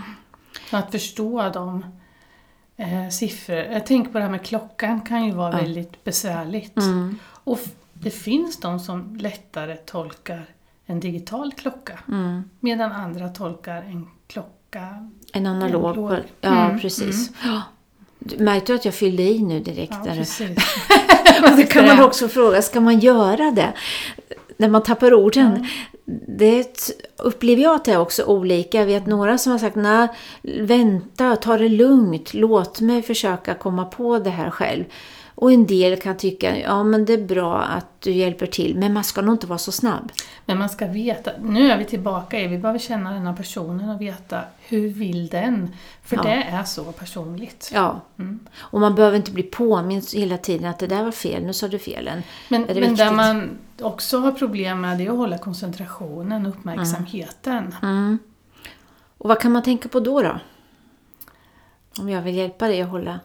Att 0.77 0.91
förstå 0.91 1.51
de 1.55 1.85
eh, 2.81 3.09
siffror. 3.11 3.57
Jag 3.57 3.87
tänker 3.87 4.13
på 4.13 4.19
det 4.19 4.25
här 4.25 4.31
med 4.31 4.43
klockan 4.43 5.01
kan 5.01 5.25
ju 5.25 5.33
vara 5.33 5.51
väldigt 5.51 6.05
besvärligt. 6.05 6.77
Mm. 6.77 7.19
Och 7.45 7.61
det 7.93 8.11
finns 8.11 8.61
de 8.61 8.81
som 8.81 9.17
lättare 9.17 9.77
tolkar 9.77 10.47
en 10.87 11.01
digital 11.01 11.53
klocka. 11.53 11.99
Mm. 12.09 12.51
Medan 12.61 12.93
andra 12.93 13.29
tolkar 13.29 13.77
en 13.83 14.09
klocka. 14.27 15.09
En 15.33 15.47
analog. 15.47 15.85
Analog. 15.85 16.19
Ja, 16.41 16.65
Mm, 16.65 16.81
precis. 16.81 17.31
Ja. 17.45 17.63
Du 18.19 18.45
Märkte 18.45 18.73
du 18.73 18.77
att 18.77 18.85
jag 18.85 18.95
fyllde 18.95 19.23
i 19.23 19.43
nu 19.43 19.61
direkt? 19.61 19.93
Ja, 19.93 20.11
där? 20.11 20.17
precis. 20.17 20.59
Och 21.51 21.57
det 21.57 21.67
kan 21.67 21.87
man 21.87 22.01
också 22.03 22.29
fråga, 22.29 22.63
ska 22.63 22.81
man 22.81 22.99
göra 22.99 23.51
det? 23.51 23.73
När 24.61 24.69
man 24.69 24.83
tappar 24.83 25.15
orden. 25.15 25.67
Det 26.39 26.93
upplever 27.19 27.63
jag 27.63 27.75
att 27.75 27.85
det 27.85 27.93
är 27.93 28.01
också 28.01 28.25
olika. 28.25 28.79
Jag 28.79 28.87
vet 28.87 29.07
några 29.07 29.39
som 29.39 29.53
har 29.53 29.59
sagt, 29.59 29.77
nej, 29.77 30.09
vänta, 30.61 31.37
ta 31.37 31.59
det 31.59 31.69
lugnt, 31.69 32.35
låt 32.35 32.81
mig 32.81 33.03
försöka 33.03 33.55
komma 33.55 33.85
på 33.85 34.19
det 34.19 34.31
här 34.31 34.51
själv. 34.51 34.85
Och 35.41 35.53
en 35.53 35.67
del 35.67 36.01
kan 36.01 36.17
tycka, 36.17 36.59
ja 36.59 36.85
men 36.85 37.05
det 37.05 37.13
är 37.13 37.25
bra 37.25 37.59
att 37.63 38.01
du 38.01 38.11
hjälper 38.11 38.47
till, 38.47 38.77
men 38.77 38.93
man 38.93 39.05
ska 39.05 39.23
nog 39.23 39.35
inte 39.35 39.47
vara 39.47 39.59
så 39.59 39.73
snabb. 39.73 40.13
Men 40.47 40.59
man 40.59 40.69
ska 40.69 40.87
veta, 40.87 41.31
nu 41.43 41.71
är 41.71 41.79
vi 41.79 41.85
tillbaka 41.85 42.41
i, 42.41 42.47
vi 42.47 42.59
behöver 42.59 42.79
känna 42.79 43.13
den 43.13 43.27
här 43.27 43.37
personen 43.37 43.91
och 43.91 44.01
veta 44.01 44.41
hur 44.59 44.89
vill 44.89 45.29
den? 45.29 45.75
För 46.03 46.17
Ja. 46.17 46.23
det 46.23 46.43
är 46.43 46.65
så 46.65 46.85
personligt. 46.85 47.71
Ja. 47.75 48.01
Mm. 48.19 48.41
Och 48.59 48.81
man 48.81 48.95
behöver 48.95 49.17
inte 49.17 49.31
bli 49.31 49.43
påmind 49.43 50.05
hela 50.15 50.39
tiden 50.39 50.71
att 50.71 50.79
det 50.79 50.87
där 50.87 51.05
var 51.05 51.13
fel, 51.13 51.45
nu 51.45 51.53
sa 51.53 51.69
du 51.69 51.79
fel. 51.79 52.05
Men, 52.05 52.63
men 52.63 52.75
viktigt? 52.75 52.97
där 52.97 53.13
man 53.13 53.59
också 53.81 54.19
har 54.19 54.33
problem 54.33 54.81
med 54.81 54.99
det 54.99 55.07
är 55.07 55.11
att 55.11 55.17
hålla 55.17 55.39
koncentrationen, 55.39 56.47
uppmärksamheten. 56.47 57.75
Mm. 57.83 58.19
Och 59.19 59.29
vad 59.29 59.41
kan 59.41 59.53
man 59.53 59.63
tänka 59.63 59.89
på 59.89 60.01
då 60.01 60.23
då? 60.23 60.41
Om 61.99 62.09
jag 62.09 62.23
vill 62.23 62.35
hjälpa 62.35 62.69
dig 62.69 62.83
att 62.83 62.89
hålla 62.91 63.21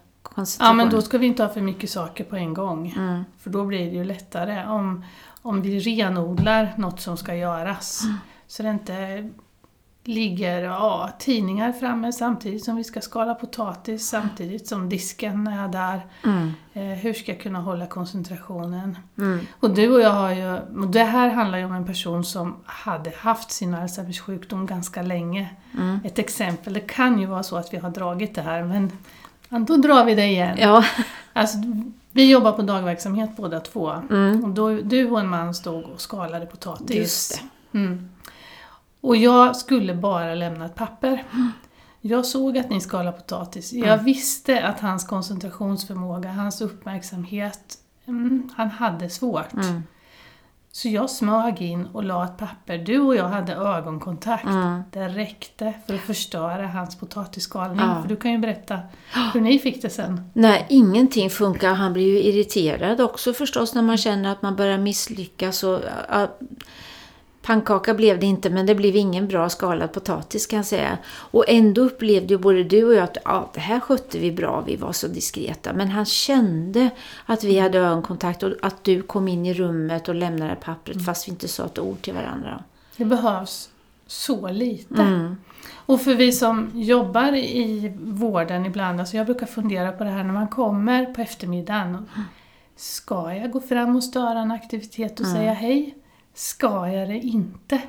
Ja, 0.60 0.74
men 0.74 0.90
då 0.90 1.02
ska 1.02 1.18
vi 1.18 1.28
inte 1.28 1.44
ha 1.44 1.50
för 1.50 1.62
mycket 1.62 1.90
saker 1.90 2.24
på 2.24 2.36
en 2.36 2.54
gång. 2.54 2.94
Mm. 2.98 3.26
För 3.40 3.50
då 3.50 3.66
blir 3.66 3.86
det 3.86 3.96
ju 3.96 4.04
lättare 4.04 4.66
om, 4.68 5.06
om 5.42 5.62
vi 5.62 5.80
renodlar 5.80 6.74
något 6.78 7.02
som 7.02 7.18
ska 7.18 7.36
göras. 7.36 8.04
Mm. 8.04 8.18
Så 8.48 8.64
det 8.64 8.70
inte 8.70 9.30
ligger 10.08 10.62
ja, 10.62 11.10
tidningar 11.20 11.72
framme 11.72 12.14
samtidigt 12.14 12.64
som 12.64 12.76
vi 12.76 12.84
ska 12.84 13.02
skala 13.02 13.36
potatis, 13.36 14.10
samtidigt 14.10 14.68
som 14.68 14.90
disken 14.90 15.48
är 15.48 15.68
där. 15.68 16.06
Mm. 16.24 16.54
Eh, 16.74 16.84
hur 16.84 17.14
ska 17.14 17.32
jag 17.32 17.42
kunna 17.42 17.60
hålla 17.60 17.86
koncentrationen? 17.86 18.98
Mm. 19.18 19.40
Och 19.60 19.74
du 19.74 19.94
och 19.94 20.02
jag 20.02 20.10
har 20.10 20.32
ju, 20.32 20.54
och 20.82 20.88
det 20.88 21.04
här 21.04 21.30
handlar 21.30 21.58
ju 21.58 21.66
om 21.66 21.74
en 21.74 21.86
person 21.86 22.24
som 22.24 22.56
hade 22.66 23.14
haft 23.18 23.52
sin 23.52 23.74
Alzheimers 23.74 24.20
sjukdom 24.20 24.66
ganska 24.66 25.02
länge. 25.02 25.50
Mm. 25.74 26.00
Ett 26.04 26.20
exempel, 26.20 26.74
det 26.74 26.80
kan 26.80 27.20
ju 27.20 27.26
vara 27.26 27.44
så 27.44 27.58
att 27.58 27.74
vi 27.74 27.78
har 27.78 27.90
dragit 27.90 28.36
det 28.36 28.42
här 28.42 28.64
men 28.64 28.92
då 29.50 29.78
drar 29.78 30.06
vi 30.06 30.16
det 30.16 30.26
igen. 30.28 30.58
Ja. 30.60 30.86
Alltså, 31.34 31.58
vi 32.12 32.32
jobbar 32.32 32.52
på 32.52 32.62
dagverksamhet 32.62 33.30
båda 33.38 33.60
två. 33.60 33.90
Mm. 34.10 34.44
Och 34.44 34.50
då, 34.50 34.70
du 34.70 35.10
och 35.10 35.20
en 35.20 35.28
man 35.30 35.54
stod 35.56 35.84
och 35.84 36.02
skalade 36.02 36.46
potatis. 36.46 36.96
Just 36.96 37.42
det. 37.72 37.78
Mm. 37.78 38.10
Och 39.02 39.16
jag 39.16 39.56
skulle 39.56 39.94
bara 39.94 40.36
lämna 40.36 40.66
ett 40.66 40.76
papper. 40.76 41.24
Jag 42.02 42.26
såg 42.26 42.58
att 42.58 42.70
ni 42.70 42.82
skalade 42.82 43.18
potatis. 43.18 43.74
Jag 43.74 43.88
Mm. 43.94 44.06
visste 44.06 44.64
att 44.64 44.80
hans 44.80 45.04
koncentrationsförmåga, 45.08 46.32
hans 46.32 46.62
uppmärksamhet, 46.62 47.78
mm, 48.06 48.50
han 48.56 48.70
hade 48.70 49.10
svårt. 49.10 49.54
Så 50.76 50.90
jag 50.90 51.10
smög 51.10 51.62
in 51.62 51.86
och 51.86 52.04
la 52.04 52.26
ett 52.26 52.38
papper. 52.38 52.78
Du 52.78 53.00
och 53.00 53.16
jag 53.16 53.28
hade 53.28 53.54
ögonkontakt. 53.54 54.46
Mm. 54.46 54.82
Det 54.92 55.08
räckte 55.08 55.74
för 55.88 55.94
att 55.96 56.02
förstöra 56.02 56.68
hans 56.68 57.00
potatisskalning. 57.00 57.80
Ja. 57.80 58.02
För 58.02 58.10
du 58.10 58.16
kan 58.16 58.32
ju 58.32 58.38
berätta 58.38 58.80
hur 59.34 59.42
ni 59.42 59.60
fick 59.60 59.82
det 59.82 59.90
sen. 59.90 60.30
Nej, 60.34 60.66
ingenting 60.70 61.30
funkar. 61.30 61.74
Han 61.74 61.94
blir 61.94 62.08
ju 62.08 62.22
irriterad 62.22 63.02
också 63.02 63.34
förstås 63.34 63.76
när 63.76 63.82
man 63.82 63.98
känner 63.98 64.32
att 64.32 64.42
man 64.42 64.56
börjar 64.56 64.78
misslyckas. 64.78 65.64
Och, 65.64 65.80
pannkaka 67.46 67.94
blev 67.94 68.20
det 68.20 68.26
inte, 68.26 68.50
men 68.50 68.66
det 68.66 68.76
blev 68.76 68.96
ingen 68.96 69.28
bra 69.28 69.50
skalad 69.50 69.94
potatis 69.94 70.48
kan 70.48 70.58
jag 70.58 70.66
säga. 70.66 70.98
Och 71.08 71.46
ändå 71.48 71.82
upplevde 71.82 72.34
ju 72.34 72.38
både 72.38 72.64
du 72.64 72.84
och 72.84 72.94
jag 72.94 73.04
att 73.04 73.18
ja, 73.26 73.50
det 73.54 73.60
här 73.60 73.80
skötte 73.80 74.20
vi 74.20 74.32
bra, 74.32 74.64
vi 74.68 74.76
var 74.76 74.92
så 74.92 75.08
diskreta. 75.08 75.74
Men 75.74 75.88
han 75.88 76.06
kände 76.06 76.90
att 77.26 77.44
vi 77.44 77.60
hade 77.60 77.80
ögonkontakt 77.80 78.44
och 78.44 78.52
att 78.62 78.84
du 78.84 79.02
kom 79.02 79.28
in 79.28 79.46
i 79.46 79.54
rummet 79.54 80.10
och 80.10 80.16
lämnade 80.16 80.56
pappret 80.56 81.06
fast 81.06 81.28
vi 81.28 81.32
inte 81.32 81.48
sa 81.48 81.66
ett 81.66 81.80
ord 81.80 82.02
till 82.02 82.14
varandra. 82.14 82.64
Det 82.98 83.06
behövs 83.06 83.70
så 84.08 84.50
lite. 84.50 85.02
Mm. 85.02 85.38
Och 85.86 86.02
för 86.02 86.16
vi 86.16 86.32
som 86.32 86.72
jobbar 86.74 87.36
i 87.36 87.94
vården 88.02 88.66
ibland, 88.66 89.00
alltså 89.00 89.18
jag 89.18 89.26
brukar 89.26 89.46
fundera 89.46 89.92
på 89.92 90.04
det 90.04 90.10
här 90.10 90.24
när 90.24 90.34
man 90.34 90.48
kommer 90.48 91.06
på 91.06 91.22
eftermiddagen. 91.22 92.10
Ska 92.76 93.34
jag 93.34 93.52
gå 93.52 93.62
fram 93.62 93.96
och 93.96 94.04
störa 94.04 94.40
en 94.40 94.52
aktivitet 94.52 95.20
och 95.20 95.26
säga 95.26 95.54
hej? 95.54 95.96
Ska 96.36 96.88
jag 96.88 97.10
det 97.10 97.20
inte? 97.20 97.82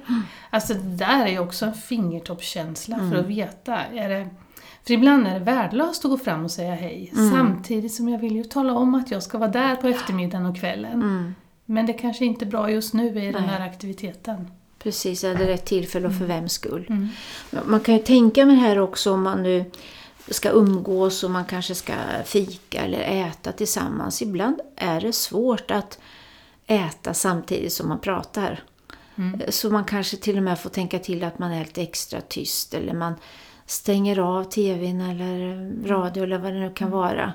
Alltså 0.50 0.74
det 0.74 0.96
där 0.96 1.26
är 1.26 1.30
ju 1.30 1.38
också 1.38 1.66
en 1.66 1.74
fingertoppskänsla 1.74 2.98
för 2.98 3.16
att 3.16 3.26
veta. 3.26 3.84
Är 3.84 4.08
det, 4.08 4.28
för 4.86 4.94
ibland 4.94 5.26
är 5.26 5.34
det 5.34 5.44
värdelöst 5.44 6.04
att 6.04 6.10
gå 6.10 6.18
fram 6.18 6.44
och 6.44 6.50
säga 6.50 6.74
hej. 6.74 7.12
Samtidigt 7.14 7.94
som 7.94 8.08
jag 8.08 8.18
vill 8.18 8.36
ju 8.36 8.44
tala 8.44 8.72
om 8.72 8.94
att 8.94 9.10
jag 9.10 9.22
ska 9.22 9.38
vara 9.38 9.50
där 9.50 9.76
på 9.76 9.88
eftermiddagen 9.88 10.46
och 10.46 10.56
kvällen. 10.56 10.92
Mm. 10.92 11.34
Men 11.64 11.86
det 11.86 11.92
kanske 11.92 12.24
inte 12.24 12.44
är 12.44 12.46
bra 12.46 12.70
just 12.70 12.94
nu 12.94 13.08
i 13.08 13.32
den 13.32 13.32
Nej. 13.32 13.42
här 13.42 13.60
aktiviteten. 13.60 14.50
Precis, 14.78 15.24
jag 15.24 15.32
hade 15.32 15.46
rätt 15.46 15.64
tillfälle 15.64 16.06
och 16.06 16.14
för 16.14 16.24
vems 16.24 16.52
skull. 16.52 16.86
Mm. 16.88 17.08
Man 17.66 17.80
kan 17.80 17.94
ju 17.94 18.02
tänka 18.02 18.46
mig 18.46 18.56
här 18.56 18.78
också 18.78 19.12
om 19.12 19.22
man 19.22 19.42
nu 19.42 19.64
ska 20.28 20.50
umgås 20.50 21.24
och 21.24 21.30
man 21.30 21.44
kanske 21.44 21.74
ska 21.74 21.92
fika 22.24 22.80
eller 22.80 23.00
äta 23.00 23.52
tillsammans. 23.52 24.22
Ibland 24.22 24.60
är 24.76 25.00
det 25.00 25.12
svårt 25.12 25.70
att 25.70 25.98
äta 26.66 27.14
samtidigt 27.14 27.72
som 27.72 27.88
man 27.88 27.98
pratar. 28.00 28.62
Så 29.48 29.70
man 29.70 29.84
kanske 29.84 30.16
till 30.16 30.36
och 30.36 30.42
med 30.42 30.60
får 30.60 30.70
tänka 30.70 30.98
till 30.98 31.24
att 31.24 31.38
man 31.38 31.52
är 31.52 31.64
lite 31.64 31.82
extra 31.82 32.20
tyst 32.20 32.74
eller 32.74 32.94
man 32.94 33.14
stänger 33.66 34.18
av 34.18 34.44
tvn 34.44 35.00
eller 35.00 35.70
radio 35.88 36.22
eller 36.22 36.38
vad 36.38 36.52
det 36.52 36.58
nu 36.58 36.70
kan 36.70 36.90
vara. 36.90 37.32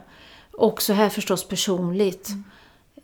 Också 0.51 0.93
här 0.93 1.09
förstås 1.09 1.47
personligt. 1.47 2.29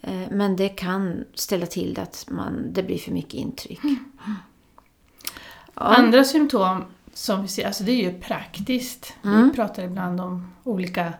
Eh, 0.01 0.31
Men 0.31 0.55
det 0.55 0.69
kan 0.69 1.25
ställa 1.34 1.65
till 1.65 1.93
det 1.93 2.01
att 2.01 2.25
man, 2.29 2.74
det 2.74 2.84
blir 2.84 2.98
för 2.98 3.12
mycket 3.12 3.34
intryck. 3.34 3.79
Ja. 3.84 5.81
Andra 5.81 6.24
symptom 6.24 6.86
som 7.13 7.41
vi 7.41 7.48
ser, 7.48 7.65
alltså 7.67 7.84
det 7.84 7.91
är 7.91 8.12
ju 8.12 8.22
praktiskt. 8.22 9.13
Mm. 9.24 9.48
Vi 9.48 9.55
pratar 9.55 9.84
ibland 9.84 10.22
om 10.22 10.53
olika 10.63 11.13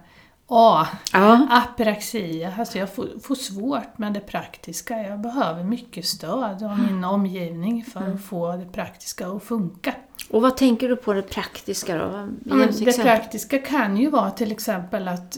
A, 0.50 0.88
Ja. 1.14 1.48
aperaxia. 1.50 2.54
Alltså 2.60 2.78
jag 2.78 2.94
får, 2.94 3.08
får 3.24 3.36
svårt 3.36 3.98
med 3.98 4.14
det 4.14 4.20
praktiska. 4.20 5.02
Jag 5.02 5.20
behöver 5.20 5.64
mycket 5.64 6.06
stöd 6.06 6.64
av 6.64 6.80
min 6.80 7.04
omgivning 7.04 7.86
för 7.86 8.00
Mm. 8.00 8.16
att 8.16 8.22
få 8.24 8.52
det 8.52 8.66
praktiska 8.66 9.28
att 9.28 9.44
funka. 9.44 9.94
Och 10.30 10.42
vad 10.42 10.58
tänker 10.58 10.90
du 10.90 10.96
på 10.96 11.14
det 11.14 11.22
praktiska 11.22 11.98
då? 11.98 12.30
Ja, 12.46 12.56
det 12.56 12.64
exempel. 12.64 12.94
praktiska 13.04 13.60
kan 13.60 13.98
ju 13.98 14.10
vara 14.10 14.32
till 14.32 14.52
exempel 14.52 15.08
att 15.08 15.38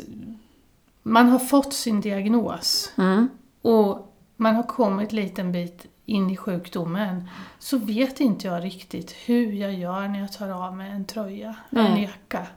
man 1.03 1.29
har 1.29 1.39
fått 1.39 1.73
sin 1.73 2.01
diagnos 2.01 2.91
Mm. 2.97 3.29
och 3.61 4.15
man 4.37 4.55
har 4.55 4.63
kommit 4.63 5.09
en 5.09 5.15
liten 5.15 5.51
bit 5.51 5.85
in 6.05 6.29
i 6.29 6.37
sjukdomen 6.37 7.29
så 7.59 7.77
vet 7.77 8.19
inte 8.19 8.47
jag 8.47 8.63
riktigt 8.63 9.11
hur 9.25 9.51
jag 9.51 9.73
gör 9.73 10.07
när 10.07 10.19
jag 10.19 10.33
tar 10.33 10.49
av 10.49 10.75
mig 10.75 10.91
en 10.91 11.05
tröja, 11.05 11.55
en 11.69 12.01
jacka, 12.01 12.47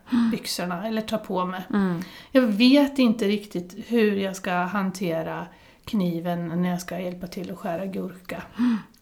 byxorna 0.42 0.86
eller 0.88 1.02
tar 1.02 1.18
på 1.18 1.44
mig. 1.46 1.62
Mm. 1.70 2.02
Jag 2.32 2.42
vet 2.42 2.98
inte 2.98 3.24
riktigt 3.28 3.74
hur 3.86 4.16
jag 4.16 4.36
ska 4.36 4.52
hantera 4.52 5.46
kniven 5.84 6.62
när 6.62 6.70
jag 6.70 6.80
ska 6.80 7.00
hjälpa 7.00 7.26
till 7.26 7.50
att 7.50 7.58
skära 7.58 7.86
gurka. 7.86 8.42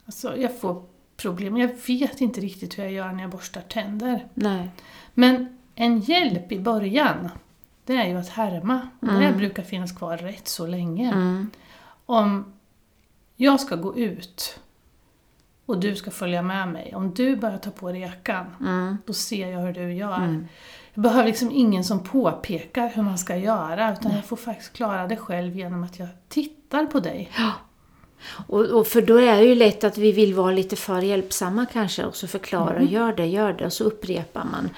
Alltså, 0.07 0.37
jag 0.37 0.61
får 0.61 0.85
problem. 1.17 1.57
Jag 1.57 1.71
vet 1.87 2.21
inte 2.21 2.41
riktigt 2.41 2.79
hur 2.79 2.83
jag 2.83 2.93
gör 2.93 3.13
när 3.13 3.23
jag 3.23 3.31
borstar 3.31 3.61
tänder. 3.61 4.27
Nej. 4.35 4.71
Men 5.15 5.59
en 5.75 6.01
hjälp 6.01 6.53
i 6.53 6.59
början, 6.59 7.29
det 7.85 7.97
är 7.97 8.09
ju 8.09 8.17
att 8.19 8.29
härma. 8.29 8.89
Det 9.01 9.33
brukar 9.37 9.63
finnas 9.63 9.93
kvar 9.93 10.17
rätt 10.17 10.49
så 10.49 10.67
länge. 10.67 11.13
Mm. 11.13 11.51
Om 12.07 12.53
jag 13.37 13.61
ska 13.61 13.77
gå 13.77 13.97
ut 13.99 14.61
och 15.67 15.81
du 15.81 15.97
ska 15.97 16.11
följa 16.11 16.43
med 16.43 16.69
mig. 16.69 16.95
Om 16.95 17.15
du 17.15 17.37
börjar 17.37 17.59
ta 17.59 17.71
på 17.71 17.93
dig 17.93 18.01
jackan, 18.01 18.47
Mm. 18.61 18.99
då 19.07 19.13
ser 19.13 19.51
jag 19.51 19.61
hur 19.61 19.73
du 19.73 19.93
gör. 19.95 20.47
Jag 20.95 21.03
behöver 21.03 21.25
liksom 21.25 21.51
ingen 21.51 21.85
som 21.85 22.01
påpekar 22.03 22.89
hur 22.95 23.03
man 23.03 23.19
ska 23.19 23.37
göra, 23.37 23.93
utan 23.93 24.13
jag 24.13 24.25
får 24.25 24.37
faktiskt 24.37 24.73
klara 24.73 25.07
det 25.07 25.17
själv 25.17 25.57
genom 25.57 25.85
att 25.85 25.99
jag 25.99 26.09
tittar 26.29 26.87
på 26.87 27.01
dig. 27.01 27.31
Och, 28.47 28.61
och 28.61 28.87
för 28.87 29.03
då 29.03 29.17
är 29.21 29.37
det 29.37 29.45
ju 29.45 29.55
lätt 29.55 29.85
att 29.85 29.99
vi 29.99 30.13
vill 30.13 30.35
vara 30.35 30.51
lite 30.53 30.77
för 30.77 31.01
hjälpsamma 31.03 31.67
kanske 31.73 32.05
och 32.05 32.17
så 32.17 32.27
förklara, 32.27 32.77
Mm. 32.77 32.89
gör 32.93 33.13
det, 33.13 33.27
gör 33.27 33.53
det 33.53 33.67
och 33.67 33.73
så 33.73 33.85
upprepar 33.85 34.45
man. 34.45 34.71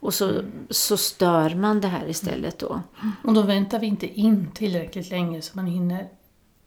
Och 0.00 0.14
så, 0.14 0.32
så 0.70 0.96
stör 0.96 1.54
man 1.54 1.80
det 1.80 1.88
här 1.88 2.08
istället 2.08 2.58
då. 2.58 2.80
Och 3.24 3.34
då 3.34 3.42
väntar 3.42 3.78
vi 3.78 3.86
inte 3.86 4.06
in 4.20 4.50
tillräckligt 4.54 5.10
länge 5.10 5.42
så 5.42 5.50
man 5.56 5.66
hinner 5.66 6.08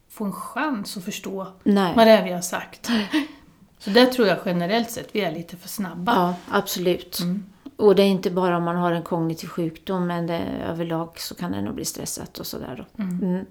få 0.09 0.25
en 0.25 0.33
chans 0.33 0.97
att 0.97 1.03
förstå 1.03 1.47
Nej. 1.63 1.93
vad 1.95 2.07
det 2.07 2.11
är 2.11 2.23
vi 2.23 2.31
har 2.31 2.41
sagt. 2.41 2.89
Så 3.79 3.89
där 3.89 4.05
tror 4.05 4.27
jag 4.27 4.37
generellt 4.45 4.91
sett 4.91 5.09
vi 5.11 5.21
är 5.21 5.31
lite 5.31 5.57
för 5.57 5.69
snabba. 5.69 6.13
Ja, 6.15 6.35
absolut. 6.57 7.19
Mm. 7.19 7.45
Och 7.77 7.95
det 7.95 8.03
är 8.03 8.07
inte 8.07 8.31
bara 8.31 8.57
om 8.57 8.63
man 8.63 8.75
har 8.75 8.91
en 8.91 9.03
kognitiv 9.03 9.47
sjukdom, 9.47 10.07
men 10.07 10.27
det, 10.27 10.41
överlag 10.69 11.09
så 11.19 11.35
kan 11.35 11.51
det 11.51 11.61
nog 11.61 11.75
bli 11.75 11.85
stressat 11.85 12.37
och 12.39 12.45
sådär. 12.47 12.85
då. 12.97 13.03
Mm. 13.03 13.45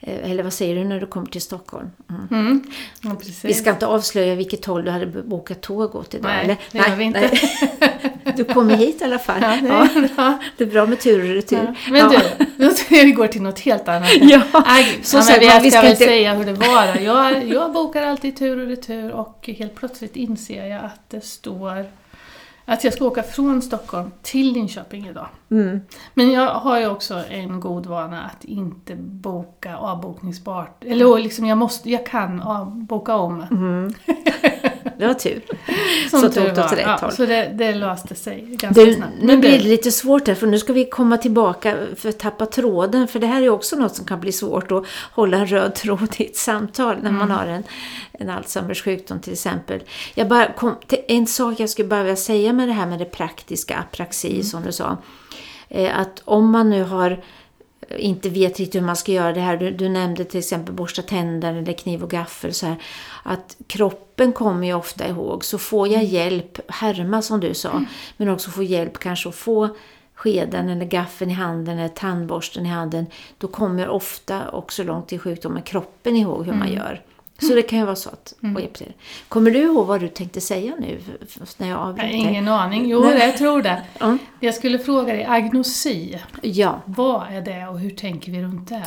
Eh, 0.00 0.30
Eller 0.30 0.42
vad 0.42 0.52
säger 0.52 0.74
du 0.76 0.84
när 0.84 1.00
du 1.00 1.06
kommer 1.06 1.26
till 1.26 1.40
Stockholm? 1.42 1.90
Mm. 2.10 2.28
Mm. 2.30 2.62
Ja. 3.00 3.10
Vi 3.44 3.54
ska 3.54 3.70
inte 3.70 3.86
avslöja 3.86 4.34
vilket 4.34 4.64
håll 4.64 4.84
du 4.84 4.90
hade 4.90 5.06
bokat 5.06 5.60
tåg 5.60 5.94
åt 5.94 6.14
idag, 6.14 6.28
Nej, 6.30 6.44
eller? 6.44 6.56
det 6.72 6.78
gör 6.78 6.96
vi 6.96 7.04
inte. 7.04 7.20
nej. 7.20 7.98
Du 8.36 8.44
kommer 8.44 8.76
hit 8.76 9.00
i 9.00 9.04
alla 9.04 9.18
fall. 9.18 9.42
Ja, 9.42 9.48
det 9.62 9.68
Ja, 9.68 9.82
är 9.84 10.14
bra. 10.14 10.38
det 10.56 10.64
är 10.64 10.68
bra 10.68 10.86
med 10.86 11.00
tur 11.00 11.22
och 11.28 11.34
retur. 11.34 11.58
Ja. 11.86 11.90
Men 11.90 12.10
du, 12.10 12.18
nu 12.56 12.70
ska 12.70 12.94
vi 12.94 13.12
gå 13.12 13.26
till 13.26 13.42
något 13.42 13.60
helt 13.60 13.88
annat. 13.88 14.10
Ja, 14.20 14.42
Aj, 14.52 14.98
så 15.02 15.16
ja, 15.16 15.24
men 15.40 15.46
man, 15.48 15.62
vi 15.62 15.70
ska, 15.70 15.80
väl 15.80 15.90
inte- 15.90 16.04
säga 16.04 16.34
hur 16.34 16.44
det 16.44 16.52
var. 16.52 16.96
Jag, 17.00 17.48
jag 17.48 17.72
bokar 17.72 18.02
alltid 18.02 18.36
tur 18.36 18.60
och 18.60 18.66
retur 18.66 19.10
och 19.12 19.50
helt 19.58 19.74
plötsligt 19.74 20.16
inser 20.16 20.66
jag 20.66 20.84
att 20.84 21.10
det 21.10 21.20
står 21.24 21.86
att 22.64 22.84
jag 22.84 22.92
ska 22.92 23.04
åka 23.04 23.22
från 23.22 23.62
Stockholm 23.62 24.10
till 24.22 24.52
Linköping 24.52 25.08
idag. 25.08 25.28
Mm. 25.50 25.80
Men 26.14 26.30
jag 26.30 26.54
har 26.54 26.80
ju 26.80 26.86
också 26.86 27.24
en 27.30 27.60
god 27.60 27.86
vana 27.86 28.22
att 28.22 28.44
inte 28.44 28.94
boka 28.96 29.76
avbokningsbart. 29.76 30.84
Eller 30.84 31.18
liksom 31.18 31.46
jag, 31.46 31.58
måste, 31.58 31.90
jag 31.90 32.06
kan 32.06 32.42
boka 32.86 33.16
om. 33.16 33.46
Mm. 33.50 33.94
Det 34.98 35.06
var 35.06 35.14
tur. 35.14 35.42
Som 36.10 36.20
Så 36.20 36.28
tur 36.28 36.40
det 36.40 36.48
åkte 36.48 36.64
åt 36.64 36.72
rätt 36.72 36.80
ja, 36.86 36.98
håll. 37.00 37.12
Så 37.12 37.26
det, 37.26 37.50
det 37.54 37.74
löste 37.74 38.14
sig 38.14 38.44
ganska 38.48 38.84
Du, 38.84 38.94
snabbt. 38.94 39.12
nu 39.22 39.36
blir 39.36 39.50
det 39.58 39.64
lite 39.64 39.90
svårt 39.90 40.26
här 40.28 40.34
för 40.34 40.46
nu 40.46 40.58
ska 40.58 40.72
vi 40.72 40.84
komma 40.84 41.16
tillbaka 41.18 41.76
för 41.96 42.08
att 42.08 42.18
tappa 42.18 42.46
tråden. 42.46 43.08
För 43.08 43.18
det 43.20 43.26
här 43.26 43.42
är 43.42 43.48
också 43.48 43.76
något 43.76 43.96
som 43.96 44.04
kan 44.04 44.20
bli 44.20 44.32
svårt 44.32 44.72
att 44.72 44.84
hålla 45.12 45.36
en 45.36 45.46
röd 45.46 45.74
tråd 45.74 46.14
i 46.16 46.24
ett 46.26 46.36
samtal 46.36 46.96
när 47.02 47.10
man 47.10 47.30
har 47.30 47.46
en, 47.46 47.62
en 48.12 48.30
Alzheimers 48.30 48.82
sjukdom 48.82 49.20
till 49.20 49.32
exempel. 49.32 49.80
Jag 50.14 50.28
bara 50.28 50.52
kom 50.52 50.74
en 51.08 51.26
sak 51.26 51.60
jag 51.60 51.70
skulle 51.70 51.88
bara 51.88 52.02
vilja 52.02 52.16
säga 52.16 52.52
med 52.52 52.68
det 52.68 52.72
här 52.72 52.86
med 52.86 52.98
det 52.98 53.04
praktiska, 53.04 53.76
apraxi 53.76 54.42
som 54.42 54.62
du 54.62 54.72
sa. 54.72 54.96
Eh, 55.68 55.98
Att 55.98 56.22
om 56.24 56.50
man 56.50 56.70
nu 56.70 56.82
har 56.84 57.20
inte 57.98 58.28
vet 58.28 58.58
riktigt 58.58 58.82
hur 58.82 58.86
man 58.86 58.96
ska 58.96 59.12
göra 59.12 59.32
det 59.32 59.40
här. 59.40 59.56
Du, 59.56 59.70
du 59.70 59.88
nämnde 59.88 60.24
till 60.24 60.38
exempel 60.38 60.74
borsta 60.74 61.02
tänder 61.02 61.54
eller 61.54 61.72
kniv 61.72 62.02
och 62.02 62.10
gaffel. 62.10 62.54
Så 62.54 62.66
här, 62.66 62.76
att 63.22 63.56
kroppen 63.66 64.32
kommer 64.32 64.66
ju 64.66 64.74
ofta 64.74 65.08
ihåg. 65.08 65.44
Så 65.44 65.58
får 65.58 65.88
jag 65.88 66.04
hjälp, 66.04 66.70
härma 66.70 67.22
som 67.22 67.40
du 67.40 67.54
sa, 67.54 67.84
men 68.16 68.28
också 68.28 68.50
få 68.50 68.62
hjälp 68.62 68.98
kanske 68.98 69.28
att 69.28 69.34
få 69.34 69.68
skeden 70.14 70.68
eller 70.68 70.86
gaffeln 70.86 71.30
i 71.30 71.34
handen 71.34 71.78
eller 71.78 71.88
tandborsten 71.88 72.66
i 72.66 72.68
handen. 72.68 73.06
Då 73.38 73.48
kommer 73.48 73.88
ofta 73.88 74.50
också 74.50 74.82
långt 74.84 75.12
i 75.12 75.18
sjukdomen 75.18 75.62
kroppen 75.62 76.16
ihåg 76.16 76.46
hur 76.46 76.52
man 76.52 76.72
gör. 76.72 77.02
Så 77.48 77.54
det 77.54 77.62
kan 77.62 77.78
ju 77.78 77.84
vara 77.84 77.96
så 77.96 78.08
att, 78.08 78.34
och 78.54 78.60
hjälpa 78.60 78.78
till. 78.78 78.92
Kommer 79.28 79.50
du 79.50 79.58
ihåg 79.58 79.86
vad 79.86 80.00
du 80.00 80.08
tänkte 80.08 80.40
säga 80.40 80.72
nu 80.78 81.00
när 81.56 81.68
jag 81.68 81.96
dig? 81.96 82.12
ingen 82.12 82.48
aning. 82.48 82.88
Jo, 82.88 83.00
Nej. 83.00 83.18
jag 83.28 83.36
tror 83.38 83.62
det. 83.62 83.82
Ja. 84.00 84.18
Jag 84.40 84.54
skulle 84.54 84.78
fråga 84.78 85.12
dig, 85.12 85.24
agnosi. 85.24 86.18
Ja. 86.42 86.80
Vad 86.84 87.22
är 87.32 87.40
det 87.40 87.68
och 87.68 87.78
hur 87.78 87.90
tänker 87.90 88.32
vi 88.32 88.42
runt 88.42 88.68
det? 88.68 88.82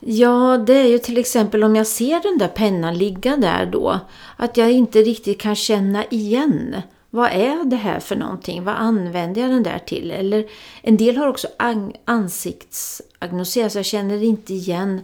Ja, 0.00 0.64
det 0.66 0.74
är 0.74 0.86
ju 0.88 0.98
till 0.98 1.18
exempel 1.18 1.64
om 1.64 1.76
jag 1.76 1.86
ser 1.86 2.20
den 2.22 2.38
där 2.38 2.48
pennan 2.48 2.98
ligga 2.98 3.36
där 3.36 3.66
då, 3.66 4.00
att 4.36 4.56
jag 4.56 4.72
inte 4.72 4.98
riktigt 4.98 5.40
kan 5.40 5.54
känna 5.56 6.04
igen. 6.04 6.76
Vad 7.10 7.30
är 7.30 7.64
det 7.64 7.76
här 7.76 8.00
för 8.00 8.16
någonting? 8.16 8.64
Vad 8.64 8.74
använder 8.74 9.40
jag 9.40 9.50
den 9.50 9.62
där 9.62 9.78
till? 9.86 10.10
Eller 10.10 10.46
en 10.82 10.96
del 10.96 11.16
har 11.16 11.26
också 11.26 11.48
an- 11.58 11.92
ansiktsagnosi, 12.04 13.70
så 13.70 13.78
jag 13.78 13.84
känner 13.86 14.22
inte 14.24 14.54
igen 14.54 15.00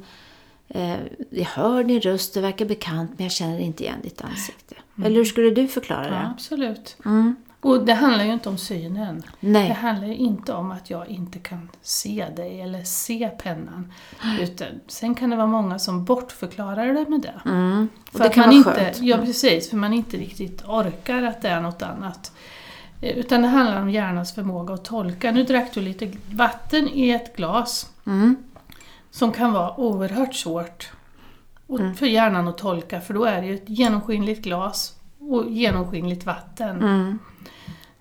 Eh, 0.69 0.97
jag 1.31 1.45
hör 1.45 1.85
din 1.85 2.01
röst, 2.01 2.35
det 2.35 2.41
verkar 2.41 2.65
bekant 2.65 3.11
men 3.17 3.25
jag 3.25 3.33
känner 3.33 3.59
inte 3.59 3.83
igen 3.85 3.99
ditt 4.03 4.21
ansikte. 4.21 4.75
Eller 5.05 5.17
hur 5.17 5.25
skulle 5.25 5.51
du 5.51 5.69
förklara 5.69 6.05
Ja, 6.05 6.11
det? 6.11 6.31
absolut. 6.35 6.97
Mm. 7.05 7.37
Och 7.61 7.85
det 7.87 7.93
handlar 7.95 8.25
ju 8.25 8.33
inte 8.33 8.49
om 8.49 8.59
synen. 8.59 9.23
Det 9.41 9.49
Nej. 9.49 9.71
handlar 9.73 10.09
ju 10.09 10.15
inte 10.17 10.53
om 10.53 10.71
att 10.71 10.91
jag 10.91 11.09
inte 11.09 11.39
kan 11.39 11.69
se 11.83 12.27
dig 12.37 12.61
eller 12.61 12.85
se 12.85 13.29
pennan. 13.43 13.93
Utan, 14.41 14.67
sen 14.87 15.15
kan 15.15 15.31
det 15.31 15.37
vara 15.37 15.47
många 15.47 15.79
som 15.79 16.05
bortförklarar 16.05 16.87
det 16.93 17.09
med 17.09 17.21
det. 17.21 17.41
Mm. 17.51 17.89
För 18.13 18.19
det 18.19 18.29
kan 18.29 18.41
man 18.41 18.63
vara 18.63 18.75
inte, 18.75 18.85
skönt. 18.85 19.07
Ja, 19.07 19.17
precis. 19.17 19.71
För 19.71 19.77
man 19.77 19.93
inte 19.93 20.17
riktigt 20.17 20.63
orkar 20.65 21.23
att 21.23 21.43
det 21.43 21.49
är 21.49 21.61
något 21.61 21.83
annat. 21.83 22.33
Eh, 23.01 23.19
Utan 23.19 23.43
det 23.43 23.49
handlar 23.49 23.83
om 23.83 23.91
hjärnans 23.91 24.35
förmåga 24.35 24.75
att 24.75 24.85
tolka. 24.85 25.31
Nu 25.31 25.43
drack 25.43 25.75
du 25.75 25.81
lite 25.81 26.13
vatten 26.31 26.89
i 26.89 27.11
ett 27.11 27.37
glas 27.37 27.91
Mm. 28.07 28.37
Som 29.17 29.33
kan 29.33 29.53
vara 29.53 29.81
oerhört 29.81 30.35
svårt 30.35 30.91
Mm. 31.69 31.95
för 31.95 32.07
hjärnan 32.07 32.49
att 32.49 32.59
tolka. 32.59 33.01
För 33.01 33.15
då 33.15 33.25
är 33.25 33.41
det 33.41 33.47
ju 33.47 33.55
ett 33.55 33.69
genomskinligt 33.69 34.43
glas 34.43 34.95
och 35.19 35.51
genomskinligt 35.51 36.27
vatten. 36.27 36.77
Mm. 36.77 37.19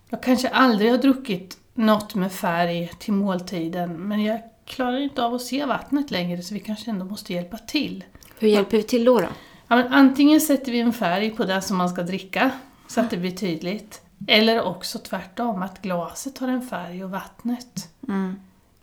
Jag 0.08 0.22
kanske 0.22 0.48
aldrig 0.48 0.90
har 0.90 0.98
druckit 0.98 1.58
något 1.74 2.14
med 2.14 2.32
färg 2.32 2.90
till 2.98 3.12
måltiden 3.12 4.08
men 4.08 4.24
jag 4.24 4.40
klarar 4.64 4.98
inte 4.98 5.24
av 5.24 5.34
att 5.34 5.42
se 5.42 5.64
vattnet 5.64 6.10
längre 6.10 6.42
så 6.42 6.54
vi 6.54 6.60
kanske 6.60 6.90
ändå 6.90 7.04
måste 7.04 7.32
hjälpa 7.32 7.58
till. 7.58 8.04
Hur 8.38 8.48
hjälper 8.48 8.76
vi 8.76 8.82
till 8.82 9.04
då? 9.04 9.20
då? 9.20 9.28
Ja, 9.68 9.84
antingen 9.90 10.40
sätter 10.40 10.72
vi 10.72 10.80
en 10.80 10.92
färg 10.92 11.30
på 11.30 11.44
det 11.44 11.62
som 11.62 11.76
man 11.76 11.88
ska 11.88 12.02
dricka 12.02 12.50
så 12.88 13.00
att 13.00 13.10
det 13.10 13.16
blir 13.16 13.30
tydligt. 13.30 14.02
Eller 14.26 14.62
också 14.62 14.98
tvärtom, 14.98 15.62
att 15.62 15.82
glaset 15.82 16.38
har 16.38 16.48
en 16.48 16.62
färg 16.68 17.04
och 17.04 17.10
vattnet. 17.10 17.88
Mm. 18.08 18.40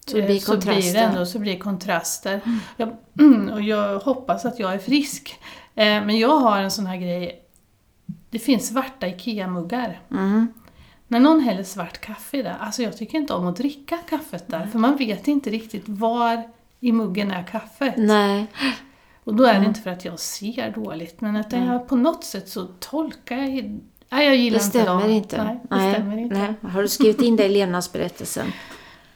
Så 0.07 0.17
det 0.17 0.21
blir 0.23 0.35
Eh, 0.35 0.39
så 0.41 0.51
blir 0.57 0.65
det 0.65 0.71
kontraster. 0.75 1.01
ändå 1.03 1.25
så 1.25 1.39
blir 1.39 1.59
kontraster. 1.59 2.41
Jag, 2.77 2.89
och 3.53 3.61
jag 3.61 3.99
hoppas 3.99 4.45
att 4.45 4.59
jag 4.59 4.73
är 4.73 4.77
frisk. 4.77 5.39
Eh, 5.75 5.85
Men 5.85 6.19
jag 6.19 6.39
har 6.39 6.59
en 6.61 6.71
sån 6.71 6.85
här 6.85 6.97
grej. 6.97 7.39
Det 8.29 8.39
finns 8.39 8.67
svarta 8.67 9.07
IKEA-muggar. 9.07 10.01
Mm. 10.11 10.53
När 11.07 11.19
någon 11.19 11.39
häller 11.39 11.63
svart 11.63 12.01
kaffe 12.01 12.41
det, 12.41 12.53
alltså 12.59 12.83
jag 12.83 12.97
tycker 12.97 13.17
inte 13.17 13.33
om 13.33 13.47
att 13.47 13.55
dricka 13.57 13.97
kaffet 14.09 14.43
där. 14.47 14.65
För 14.65 14.79
man 14.79 14.95
vet 14.97 15.27
inte 15.27 15.49
riktigt 15.49 15.83
var 15.87 16.43
i 16.79 16.91
muggen 16.91 17.31
är 17.31 17.43
kaffet. 17.43 17.93
Nej. 17.97 18.45
Och 19.23 19.35
då 19.35 19.43
är 19.43 19.47
det 19.53 19.57
Mm. 19.57 19.67
inte 19.69 19.81
för 19.81 19.89
att 19.89 20.05
jag 20.05 20.19
ser 20.19 20.71
dåligt, 20.71 21.21
men 21.21 21.35
att 21.35 21.51
jag 21.53 21.87
på 21.87 21.95
något 21.95 22.23
sätt 22.23 22.49
så 22.49 22.65
tolkar 22.79 23.37
jag... 23.37 23.79
Nej, 24.09 24.25
jag 24.25 24.35
gillar 24.35 24.59
Det 24.59 24.65
inte 24.65 24.85
dem. 24.85 25.09
inte. 25.09 25.43
Nej, 25.43 25.59
det 25.69 25.93
stämmer 25.93 26.17
inte. 26.17 26.35
Nej. 26.61 26.71
Har 26.71 26.81
du 26.81 26.87
skrivit 26.87 27.21
in 27.21 27.35
det 27.35 27.45
i 27.45 27.49
levnadsberättelsen? 27.49 28.47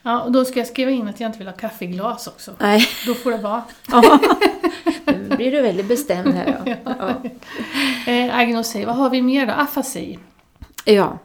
Ja, 0.07 0.21
och 0.21 0.31
då 0.31 0.45
ska 0.45 0.59
jag 0.59 0.67
skriva 0.67 0.91
in 0.91 1.07
att 1.07 1.19
jag 1.19 1.27
inte 1.27 1.37
vill 1.37 1.47
ha 1.47 1.55
kaffeglas 1.55 2.27
också. 2.27 2.51
Nej. 2.59 2.87
Då 3.05 3.13
får 3.13 3.31
det 3.31 3.37
vara. 3.37 3.63
Ja. 3.91 4.19
Nu 5.05 5.35
blir 5.35 5.51
du 5.51 5.61
väldigt 5.61 5.87
bestämd 5.87 6.33
här. 6.33 6.61
Ja. 6.65 6.75
Ja. 8.05 8.11
Eh, 8.13 8.37
agnosi, 8.37 8.85
vad 8.85 8.95
har 8.95 9.09
vi 9.09 9.21
mer 9.21 9.45
då? 9.45 9.53
Afasi. 9.53 10.19
ja. 10.85 11.19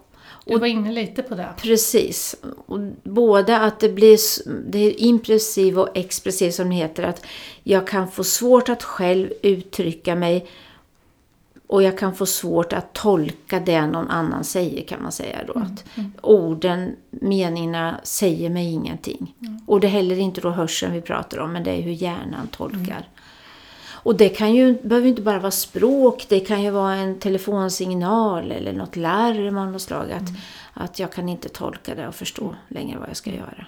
Du 0.45 0.59
var 0.59 0.67
inne 0.67 0.93
lite 0.93 1.23
på 1.23 1.35
det. 1.35 1.49
Precis. 1.57 2.37
Och 2.67 2.79
både 3.03 3.59
att 3.59 3.81
det 3.81 3.89
blir 3.89 4.19
det 4.71 4.79
är 4.79 5.01
impressiv 5.01 5.79
och 5.79 5.97
expressiv 5.97 6.51
som 6.51 6.69
det 6.69 6.75
heter. 6.75 7.03
Att 7.03 7.27
jag 7.63 7.87
kan 7.87 8.11
få 8.11 8.25
svårt 8.25 8.69
att 8.69 8.83
själv 8.83 9.33
uttrycka 9.43 10.15
mig 10.15 10.47
och 11.73 11.83
jag 11.83 11.99
kan 11.99 12.15
få 12.15 12.27
svårt 12.27 12.73
att 12.73 12.93
tolka 12.93 13.61
det 13.61 13.87
någon 13.87 14.11
annan 14.11 14.45
säger 14.45 14.83
kan 14.83 15.03
man 15.03 15.13
säga 15.13 15.39
då. 15.47 15.53
Att 15.53 15.85
orden, 16.21 16.97
meningarna 17.11 18.01
säger 18.03 18.51
mig 18.51 18.73
ingenting. 18.73 19.35
Och 19.67 19.81
det 19.81 19.87
är 19.87 19.91
heller 19.91 20.19
inte 20.19 20.41
då 20.41 20.51
hörseln 20.51 20.93
vi 20.93 21.01
pratar 21.01 21.39
om 21.39 21.53
men 21.53 21.65
det 21.65 21.71
är 21.71 21.83
hur 21.83 21.93
hjärnan 21.93 22.49
tolkar. 22.51 23.09
Och 23.91 24.17
det 24.17 24.29
kan 24.29 24.55
ju, 24.55 24.73
behöver 24.83 25.05
ju 25.05 25.11
inte 25.11 25.23
bara 25.23 25.39
vara 25.39 25.51
språk, 25.51 26.27
det 26.29 26.41
kan 26.41 26.63
ju 26.63 26.71
vara 26.71 26.95
en 26.95 27.19
telefonsignal 27.19 28.53
eller 28.53 28.73
något 28.73 28.97
larm 28.97 29.59
av 29.59 29.73
något 29.73 29.83
slag. 29.83 30.13
Att, 30.13 30.29
att 30.75 30.99
jag 30.99 31.13
kan 31.13 31.29
inte 31.29 31.49
tolka 31.49 31.95
det 31.95 32.09
och 32.09 32.15
förstå 32.15 32.55
längre 32.69 32.99
vad 32.99 33.09
jag 33.09 33.17
ska 33.17 33.31
göra. 33.31 33.67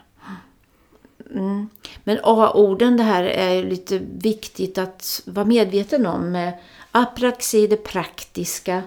Mm. 1.31 1.69
Men 2.05 2.19
A-orden, 2.23 2.97
det 2.97 3.03
här 3.03 3.25
är 3.25 3.63
lite 3.63 3.99
viktigt 3.99 4.79
att 4.79 5.23
vara 5.27 5.47
medveten 5.47 6.07
om. 6.07 6.53
Apraxi, 6.97 7.67
det 7.67 7.77
praktiska, 7.85 8.83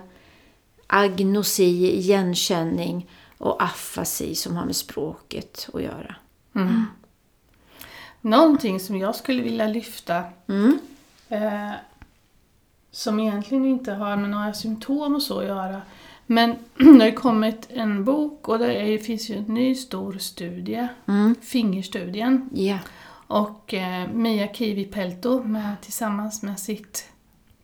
agnosi, 0.87 1.63
igenkänning 1.97 3.09
och 3.37 3.63
afasi 3.63 4.35
som 4.35 4.55
har 4.55 4.65
med 4.65 4.75
språket 4.75 5.69
att 5.73 5.81
göra. 5.81 6.15
Någonting 8.21 8.79
som 8.79 8.97
jag 8.97 9.15
skulle 9.15 9.41
vilja 9.43 9.67
lyfta 9.67 10.23
Mm. 10.47 10.79
eh, 11.29 11.71
som 12.91 13.19
egentligen 13.19 13.65
inte 13.65 13.93
har 13.93 14.17
med 14.17 14.29
några 14.29 14.53
symptom 14.53 15.15
och 15.15 15.21
så 15.23 15.39
att 15.39 15.45
göra. 15.45 15.81
Men 16.25 16.55
det 16.77 17.03
har 17.03 17.11
kommit 17.15 17.67
en 17.69 18.03
bok 18.05 18.47
och 18.47 18.59
det 18.59 18.73
är, 18.73 18.97
finns 18.97 19.29
ju 19.29 19.35
en 19.37 19.43
ny 19.43 19.75
stor 19.75 20.17
studie, 20.17 20.87
Mm. 21.07 21.35
fingerstudien. 21.41 22.49
Ja. 22.53 22.77
Och 23.27 23.73
eh, 23.73 24.07
Mia 24.13 24.47
Kivi-Pelto 24.47 25.43
med, 25.43 25.75
tillsammans 25.81 26.43
med 26.43 26.59
sitt 26.59 27.05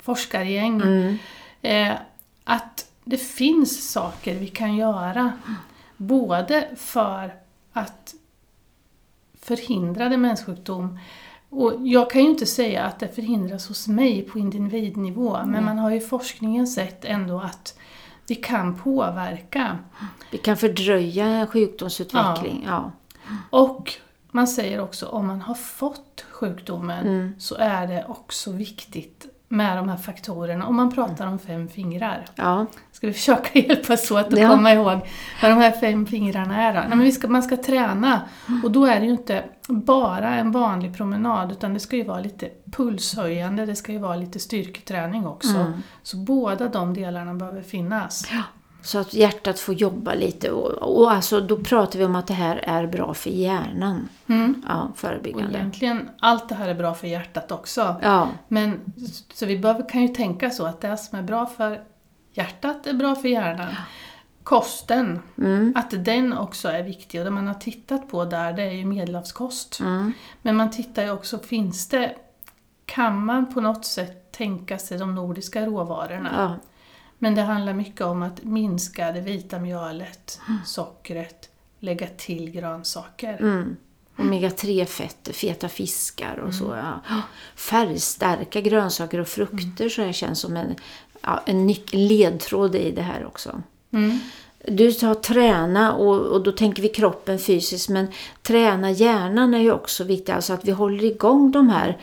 forskargäng. 0.03 0.81
Mm. 0.81 1.17
Eh, 1.61 1.97
att 2.43 2.87
det 3.03 3.17
finns 3.17 3.91
saker 3.91 4.35
vi 4.35 4.47
kan 4.47 4.75
göra. 4.75 5.31
Både 5.97 6.67
för 6.75 7.33
att 7.73 8.13
förhindra 9.39 10.09
demenssjukdom 10.09 10.99
och 11.49 11.73
jag 11.83 12.09
kan 12.09 12.23
ju 12.23 12.29
inte 12.29 12.45
säga 12.45 12.83
att 12.83 12.99
det 12.99 13.07
förhindras 13.07 13.67
hos 13.67 13.87
mig 13.87 14.21
på 14.21 14.39
individnivå 14.39 15.39
men 15.45 15.65
man 15.65 15.77
har 15.77 15.89
ju 15.91 15.97
i 15.97 16.01
forskningen 16.01 16.67
sett 16.67 17.05
ändå 17.05 17.39
att 17.39 17.77
vi 18.27 18.35
kan 18.35 18.79
påverka. 18.79 19.77
Vi 20.31 20.37
kan 20.37 20.57
fördröja 20.57 21.47
sjukdomsutveckling. 21.47 22.63
Ja. 22.67 22.91
Och 23.49 23.93
man 24.31 24.47
säger 24.47 24.79
också 24.81 25.05
om 25.07 25.27
man 25.27 25.41
har 25.41 25.55
fått 25.55 26.25
sjukdomen 26.31 27.07
Mm. 27.07 27.35
så 27.39 27.55
är 27.55 27.87
det 27.87 28.05
också 28.07 28.51
viktigt 28.51 29.25
med 29.53 29.77
de 29.77 29.89
här 29.89 29.97
faktorerna. 29.97 30.67
Om 30.67 30.75
man 30.75 30.91
pratar 30.93 31.27
om 31.27 31.39
fem 31.39 31.67
fingrar. 31.67 32.25
Ja. 32.35 32.65
Ska 32.91 33.07
vi 33.07 33.13
försöka 33.13 33.59
hjälpas 33.59 34.11
åt 34.11 34.25
att 34.33 34.39
Ja. 34.39 34.49
komma 34.49 34.73
ihåg 34.73 34.99
vad 35.41 35.51
de 35.51 35.57
här 35.57 35.71
fem 35.71 36.05
fingrarna 36.05 36.61
är 36.61 36.73
då? 36.73 36.79
Nej, 36.79 36.89
men 36.89 36.99
vi 36.99 37.11
ska, 37.11 37.27
man 37.27 37.43
ska 37.43 37.57
träna 37.57 38.21
och 38.63 38.71
då 38.71 38.85
är 38.85 38.99
det 38.99 39.05
ju 39.05 39.11
inte 39.11 39.43
bara 39.67 40.35
en 40.35 40.51
vanlig 40.51 40.97
promenad 40.97 41.51
utan 41.51 41.73
det 41.73 41.79
ska 41.79 41.95
ju 41.95 42.03
vara 42.03 42.19
lite 42.19 42.49
pulshöjande, 42.71 43.65
det 43.65 43.75
ska 43.75 43.91
ju 43.91 43.99
vara 43.99 44.15
lite 44.15 44.39
styrketräning 44.39 45.27
också. 45.27 45.57
Mm. 45.57 45.73
Så 46.03 46.17
båda 46.17 46.67
de 46.69 46.93
delarna 46.93 47.33
behöver 47.33 47.61
finnas. 47.61 48.27
Så 48.83 48.99
att 48.99 49.13
hjärtat 49.13 49.59
får 49.59 49.75
jobba 49.75 50.13
lite. 50.13 50.51
Och, 50.51 50.71
och 51.01 51.11
alltså, 51.11 51.41
då 51.41 51.57
pratar 51.57 51.99
vi 51.99 52.05
om 52.05 52.15
att 52.15 52.27
det 52.27 52.33
här 52.33 52.55
är 52.57 52.87
bra 52.87 53.13
för 53.13 53.29
hjärnan. 53.29 54.09
Mm. 54.27 54.63
Ja, 54.67 54.81
Och 54.91 54.97
förebyggande. 54.97 55.57
egentligen, 55.57 56.09
allt 56.19 56.49
det 56.49 56.55
här 56.55 56.67
är 56.67 56.75
bra 56.75 56.93
för 56.93 57.07
hjärtat 57.07 57.51
också. 57.51 57.95
Ja, 58.01 58.29
Men, 58.47 58.79
så 59.33 59.45
vi 59.45 59.59
behöver, 59.59 59.89
kan 59.89 60.01
ju 60.01 60.07
tänka 60.07 60.49
så 60.49 60.65
att 60.65 60.81
det 60.81 60.97
som 60.97 61.19
är 61.19 61.23
bra 61.23 61.45
för 61.45 61.83
hjärtat 62.33 62.87
är 62.87 62.93
bra 62.93 63.15
för 63.15 63.27
hjärnan. 63.29 63.73
Kosten, 64.43 65.19
mm, 65.37 65.73
att 65.75 66.05
den 66.05 66.37
också 66.37 66.67
är 66.69 66.83
viktig. 66.83 67.19
Och 67.21 67.25
det 67.25 67.31
man 67.31 67.47
har 67.47 67.53
tittat 67.53 68.09
på 68.09 68.25
där, 68.25 68.53
det 68.53 68.63
är 68.63 68.71
ju 68.71 68.85
medelhavskost. 68.85 69.79
mm, 69.79 70.13
Men 70.41 70.55
man 70.55 70.71
tittar 70.71 71.03
ju 71.03 71.11
också, 71.11 71.39
finns 71.39 71.87
det, 71.89 72.15
kan 72.85 73.25
man 73.25 73.53
på 73.53 73.61
något 73.61 73.85
sätt 73.85 74.31
tänka 74.31 74.77
sig 74.77 74.97
de 74.97 75.15
nordiska 75.15 75.65
råvarorna? 75.65 76.29
ja, 76.37 76.55
Men 77.23 77.35
det 77.35 77.41
handlar 77.41 77.73
mycket 77.73 78.01
om 78.01 78.21
att 78.21 78.43
minska 78.43 79.11
det 79.11 79.21
vita 79.21 79.59
mjölet, 79.59 80.39
sockret, 80.65 81.49
lägga 81.79 82.07
till 82.07 82.51
grönsaker. 82.51 83.37
mm. 83.41 83.77
Omega-3-fetter, 84.17 85.33
feta 85.33 85.69
fiskar 85.69 86.37
och 86.37 86.53
så. 86.53 86.75
Ja. 87.09 87.21
Färgstarka 87.55 88.61
grönsaker 88.61 89.19
och 89.19 89.27
frukter 89.27 89.89
så 89.89 90.01
här 90.01 90.11
känns 90.11 90.39
som 90.39 90.57
en, 90.57 90.75
ja, 91.21 91.43
en 91.45 91.75
ledtråd 91.91 92.75
i 92.75 92.91
det 92.91 93.01
här 93.01 93.25
också. 93.25 93.61
Mm. 93.91 94.19
Du 94.67 94.91
sa 94.91 95.15
träna 95.15 95.93
och, 95.93 96.19
och 96.19 96.43
då 96.43 96.51
tänker 96.51 96.81
vi 96.81 96.89
kroppen 96.89 97.39
fysiskt 97.39 97.89
men 97.89 98.07
träna 98.41 98.91
hjärnan 98.91 99.53
är 99.53 99.59
ju 99.59 99.71
också 99.71 100.03
viktigt. 100.03 100.35
Alltså 100.35 100.53
att 100.53 100.65
vi 100.65 100.71
håller 100.71 101.03
igång 101.03 101.51
de 101.51 101.69
här 101.69 101.97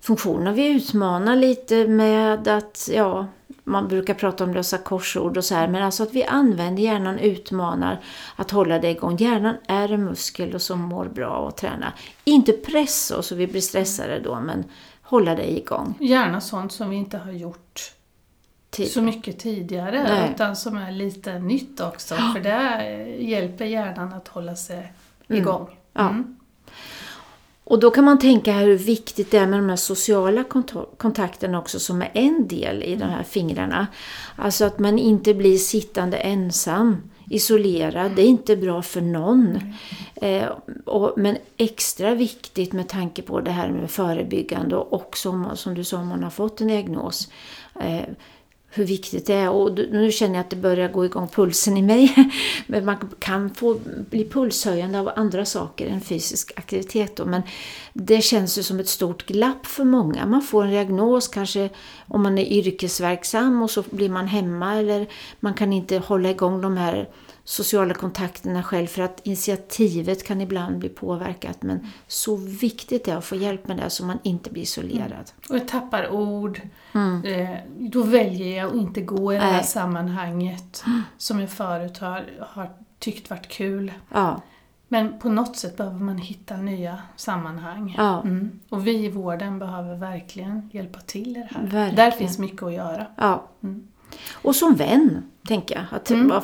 funktionerna. 0.00 0.52
Vi 0.52 0.66
utmanar 0.66 1.36
lite 1.36 1.86
med 1.86 2.48
att, 2.48 2.90
ja, 2.94 3.26
man 3.64 3.88
brukar 3.88 4.14
prata 4.14 4.44
om 4.44 4.54
lösa 4.54 4.78
korsord 4.78 5.36
och 5.36 5.44
så 5.44 5.54
här. 5.54 5.68
Men 5.68 5.82
alltså 5.82 6.02
att 6.02 6.12
vi 6.12 6.24
använder 6.24 6.82
hjärnan, 6.82 7.18
utmanar 7.18 8.00
att 8.36 8.50
hålla 8.50 8.78
det 8.78 8.90
igång. 8.90 9.16
Hjärnan 9.16 9.56
är 9.68 9.92
en 9.92 10.04
muskel 10.04 10.54
och 10.54 10.62
som 10.62 10.80
mår 10.80 11.04
bra 11.04 11.30
av 11.30 11.48
att 11.48 11.56
träna. 11.56 11.92
Inte 12.24 12.52
pressa 12.52 13.18
oss 13.18 13.26
så 13.26 13.34
vi 13.34 13.46
blir 13.46 13.60
stressade 13.60 14.20
då 14.20 14.40
men 14.40 14.64
hålla 15.02 15.34
det 15.34 15.52
igång. 15.52 15.94
Gärna 16.00 16.40
sånt 16.40 16.72
som 16.72 16.90
vi 16.90 16.96
inte 16.96 17.18
har 17.18 17.32
gjort 17.32 17.92
Tid. 18.70 18.90
så 18.90 19.02
mycket 19.02 19.38
tidigare 19.38 20.02
Nej. 20.02 20.30
utan 20.34 20.56
som 20.56 20.76
är 20.76 20.92
lite 20.92 21.38
nytt 21.38 21.80
också. 21.80 22.14
För 22.14 22.40
det 22.40 22.80
hjälper 23.18 23.64
hjärnan 23.64 24.12
att 24.12 24.28
hålla 24.28 24.56
sig 24.56 24.92
igång. 25.28 25.78
Ja. 25.92 26.08
Mm. 26.08 26.36
Och 27.64 27.80
då 27.80 27.90
kan 27.90 28.04
man 28.04 28.18
tänka 28.18 28.52
hur 28.52 28.76
viktigt 28.76 29.30
det 29.30 29.38
är 29.38 29.46
med 29.46 29.58
de 29.58 29.68
här 29.68 29.76
sociala 29.76 30.42
kont- 30.42 30.96
kontakterna 30.96 31.58
också 31.58 31.78
som 31.80 32.02
är 32.02 32.10
en 32.14 32.48
del 32.48 32.82
i 32.82 32.96
de 32.96 33.04
här 33.04 33.22
fingrarna. 33.22 33.86
Alltså 34.36 34.64
att 34.64 34.78
man 34.78 34.98
inte 34.98 35.34
blir 35.34 35.58
sittande 35.58 36.16
ensam, 36.16 36.96
isolerad. 37.30 38.12
Det 38.16 38.22
är 38.22 38.26
inte 38.26 38.56
bra 38.56 38.82
för 38.82 39.00
någon. 39.00 39.58
Eh, 40.14 40.48
och, 40.84 41.12
men 41.16 41.36
extra 41.56 42.14
viktigt 42.14 42.72
med 42.72 42.88
tanke 42.88 43.22
på 43.22 43.40
det 43.40 43.50
här 43.50 43.68
med 43.68 43.90
förebyggande 43.90 44.76
och 44.76 44.92
också 44.92 45.30
om, 45.30 45.48
som 45.54 45.74
du 45.74 45.84
sa 45.84 45.98
om 45.98 46.08
man 46.08 46.22
har 46.22 46.30
fått 46.30 46.60
en 46.60 46.68
diagnos. 46.68 47.28
Eh, 47.80 48.04
hur 48.74 48.84
viktigt 48.84 49.26
det 49.26 49.34
är. 49.34 49.50
Och 49.50 49.78
nu 49.90 50.12
känner 50.12 50.34
jag 50.34 50.40
att 50.40 50.50
det 50.50 50.56
börjar 50.56 50.88
gå 50.88 51.04
igång 51.04 51.28
pulsen 51.28 51.76
i 51.76 51.82
mig. 51.82 52.30
Men 52.66 52.84
man 52.84 52.96
kan 53.18 53.54
få 53.54 53.80
bli 54.10 54.28
pulshöjande 54.28 55.00
av 55.00 55.10
andra 55.16 55.44
saker 55.44 55.86
än 55.86 56.00
fysisk 56.00 56.52
aktivitet. 56.56 57.16
Då. 57.16 57.24
Men 57.24 57.42
det 57.92 58.20
känns 58.20 58.58
ju 58.58 58.62
som 58.62 58.80
ett 58.80 58.88
stort 58.88 59.26
glapp 59.26 59.66
för 59.66 59.84
många. 59.84 60.26
Man 60.26 60.42
får 60.42 60.64
en 60.64 60.70
diagnos 60.70 61.28
kanske 61.28 61.68
om 62.08 62.22
man 62.22 62.38
är 62.38 62.52
yrkesverksam 62.52 63.62
och 63.62 63.70
så 63.70 63.84
blir 63.90 64.08
man 64.08 64.26
hemma 64.26 64.74
eller 64.74 65.06
man 65.40 65.54
kan 65.54 65.72
inte 65.72 65.98
hålla 65.98 66.30
igång 66.30 66.60
de 66.60 66.76
här 66.76 67.08
sociala 67.44 67.94
kontakterna 67.94 68.62
själv 68.62 68.86
för 68.86 69.02
att 69.02 69.20
initiativet 69.22 70.24
kan 70.24 70.40
ibland 70.40 70.78
bli 70.78 70.88
påverkat. 70.88 71.62
Men 71.62 71.90
så 72.06 72.36
viktigt 72.36 73.04
det 73.04 73.10
är 73.10 73.16
att 73.16 73.24
få 73.24 73.36
hjälp 73.36 73.68
med 73.68 73.76
det 73.76 73.90
så 73.90 74.04
man 74.04 74.18
inte 74.22 74.50
blir 74.50 74.62
isolerad. 74.62 75.04
Mm. 75.04 75.50
Och 75.50 75.56
jag 75.56 75.68
tappar 75.68 76.10
ord. 76.10 76.60
Mm. 76.92 77.24
Eh, 77.24 77.58
då 77.78 78.02
väljer 78.02 78.58
jag 78.58 78.68
att 78.68 78.76
inte 78.76 79.00
gå 79.00 79.32
i 79.32 79.36
det 79.36 79.42
här 79.42 79.62
sammanhanget 79.62 80.84
som 81.18 81.40
jag 81.40 81.50
förut 81.50 81.98
har, 81.98 82.24
har 82.40 82.70
tyckt 82.98 83.30
varit 83.30 83.48
kul. 83.48 83.92
Ja. 84.08 84.40
Men 84.88 85.18
på 85.18 85.28
något 85.28 85.56
sätt 85.56 85.76
behöver 85.76 85.98
man 86.00 86.18
hitta 86.18 86.56
nya 86.56 86.98
sammanhang. 87.16 87.94
Ja. 87.98 88.22
Mm. 88.22 88.60
Och 88.68 88.86
vi 88.86 89.04
i 89.04 89.08
vården 89.08 89.58
behöver 89.58 89.96
verkligen 89.96 90.70
hjälpa 90.72 91.00
till 91.00 91.36
i 91.36 91.40
det 91.40 91.48
här. 91.50 91.62
Verkligen. 91.62 91.94
Där 91.94 92.10
finns 92.10 92.38
mycket 92.38 92.62
att 92.62 92.72
göra. 92.72 93.06
Ja. 93.16 93.48
Och 94.32 94.56
som 94.56 94.74
vän, 94.74 95.22
tänker 95.48 95.74
jag. 95.74 95.84
Att 95.90 96.10
mm. 96.10 96.40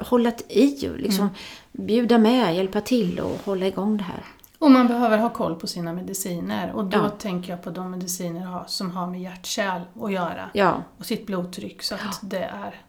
hålla 0.00 0.32
i 0.48 0.88
och 0.88 0.98
liksom 0.98 1.24
mm. 1.24 1.34
bjuda 1.72 2.18
med, 2.18 2.56
hjälpa 2.56 2.80
till 2.80 3.20
och 3.20 3.40
hålla 3.44 3.66
igång 3.66 3.96
det 3.96 4.04
här. 4.04 4.24
Och 4.58 4.70
man 4.70 4.86
behöver 4.86 5.18
ha 5.18 5.30
koll 5.30 5.54
på 5.54 5.66
sina 5.66 5.92
mediciner. 5.92 6.72
Och 6.72 6.84
då 6.84 6.98
ja. 6.98 7.08
tänker 7.08 7.50
jag 7.50 7.62
på 7.62 7.70
de 7.70 7.90
mediciner 7.90 8.64
som 8.66 8.90
har 8.90 9.06
med 9.06 9.20
hjärt-kärl 9.22 9.82
att 10.02 10.12
göra. 10.12 10.50
Ja. 10.52 10.82
Och 10.98 11.06
sitt 11.06 11.26
blodtryck 11.26 11.82
så 11.82 11.94
att 11.94 12.00
ja. 12.02 12.10
det 12.20 12.44
är 12.44 12.80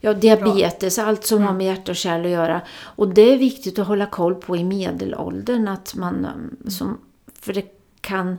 Ja, 0.00 0.14
diabetes, 0.14 0.96
bra. 0.96 1.04
allt 1.04 1.24
som 1.24 1.36
mm. 1.38 1.48
har 1.48 1.54
med 1.54 1.66
hjärt 1.66 1.88
och 1.88 1.96
kärl 1.96 2.24
att 2.24 2.30
göra. 2.30 2.60
Och 2.70 3.08
det 3.08 3.32
är 3.32 3.38
viktigt 3.38 3.78
att 3.78 3.86
hålla 3.86 4.06
koll 4.06 4.34
på 4.34 4.56
i 4.56 4.64
medelåldern. 4.64 5.68
Att 5.68 5.94
man, 5.94 6.26
som, 6.68 6.98
för 7.40 7.52
det 7.52 7.66
kan 8.00 8.38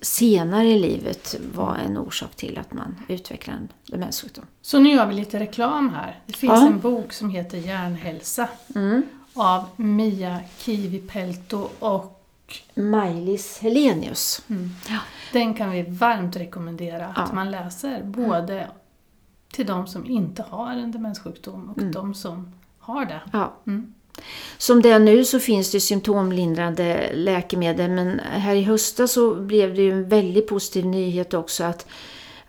senare 0.00 0.68
i 0.68 0.78
livet 0.78 1.34
vara 1.54 1.76
en 1.76 1.98
orsak 1.98 2.36
till 2.36 2.58
att 2.58 2.72
man 2.72 2.96
utvecklar 3.08 3.54
en 3.54 3.68
demenssjukdom. 3.86 4.44
Så 4.62 4.78
nu 4.78 4.90
gör 4.90 5.06
vi 5.06 5.14
lite 5.14 5.40
reklam 5.40 5.90
här. 5.90 6.20
Det 6.26 6.32
finns 6.32 6.52
ja. 6.52 6.66
en 6.66 6.80
bok 6.80 7.12
som 7.12 7.30
heter 7.30 7.58
Hjärnhälsa 7.58 8.48
mm. 8.74 9.02
av 9.34 9.64
Mia 9.76 10.40
Kivipelto 10.58 11.68
och 11.78 12.14
Maj-Lis 12.74 13.58
Helenius. 13.58 14.42
Mm. 14.48 14.70
Den 15.32 15.54
kan 15.54 15.70
vi 15.70 15.82
varmt 15.82 16.36
rekommendera 16.36 17.06
att 17.06 17.28
ja. 17.28 17.34
man 17.34 17.50
läser. 17.50 18.02
Både 18.02 18.68
till 19.52 19.66
de 19.66 19.86
som 19.86 20.06
inte 20.06 20.42
har 20.42 20.72
en 20.72 20.92
demenssjukdom 20.92 21.70
och 21.70 21.78
mm. 21.78 21.92
de 21.92 22.14
som 22.14 22.52
har 22.78 23.04
det. 23.04 23.20
Ja. 23.32 23.54
Mm. 23.66 23.94
Som 24.58 24.82
det 24.82 24.90
är 24.90 24.98
nu 24.98 25.24
så 25.24 25.40
finns 25.40 25.70
det 25.70 25.80
symptomlindrande 25.80 27.10
läkemedel 27.14 27.90
men 27.90 28.20
här 28.20 28.54
i 28.54 28.62
höstas 28.62 29.12
så 29.12 29.34
blev 29.34 29.74
det 29.74 29.82
ju 29.82 29.92
en 29.92 30.08
väldigt 30.08 30.48
positiv 30.48 30.86
nyhet 30.86 31.34
också 31.34 31.64
att, 31.64 31.86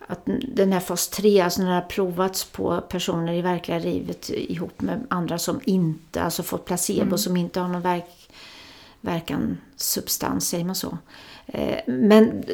att 0.06 0.20
den 0.54 0.72
här 0.72 0.80
fas 0.80 1.08
3, 1.08 1.40
alltså 1.40 1.60
den 1.60 1.70
har 1.70 1.80
provats 1.80 2.44
på 2.44 2.80
personer 2.80 3.32
i 3.32 3.42
verkliga 3.42 3.78
livet 3.78 4.30
ihop 4.30 4.80
med 4.80 5.06
andra 5.10 5.38
som 5.38 5.60
inte, 5.64 6.22
alltså 6.22 6.42
fått 6.42 6.64
placebo 6.64 7.02
mm. 7.02 7.18
som 7.18 7.36
inte 7.36 7.60
har 7.60 7.68
någon 7.68 7.82
verk, 7.82 8.30
verkan, 9.00 9.58
substans, 9.76 10.48
säger 10.48 10.64
man 10.64 10.74
så. 10.74 10.98
Eh, 11.46 11.78
men 11.86 12.44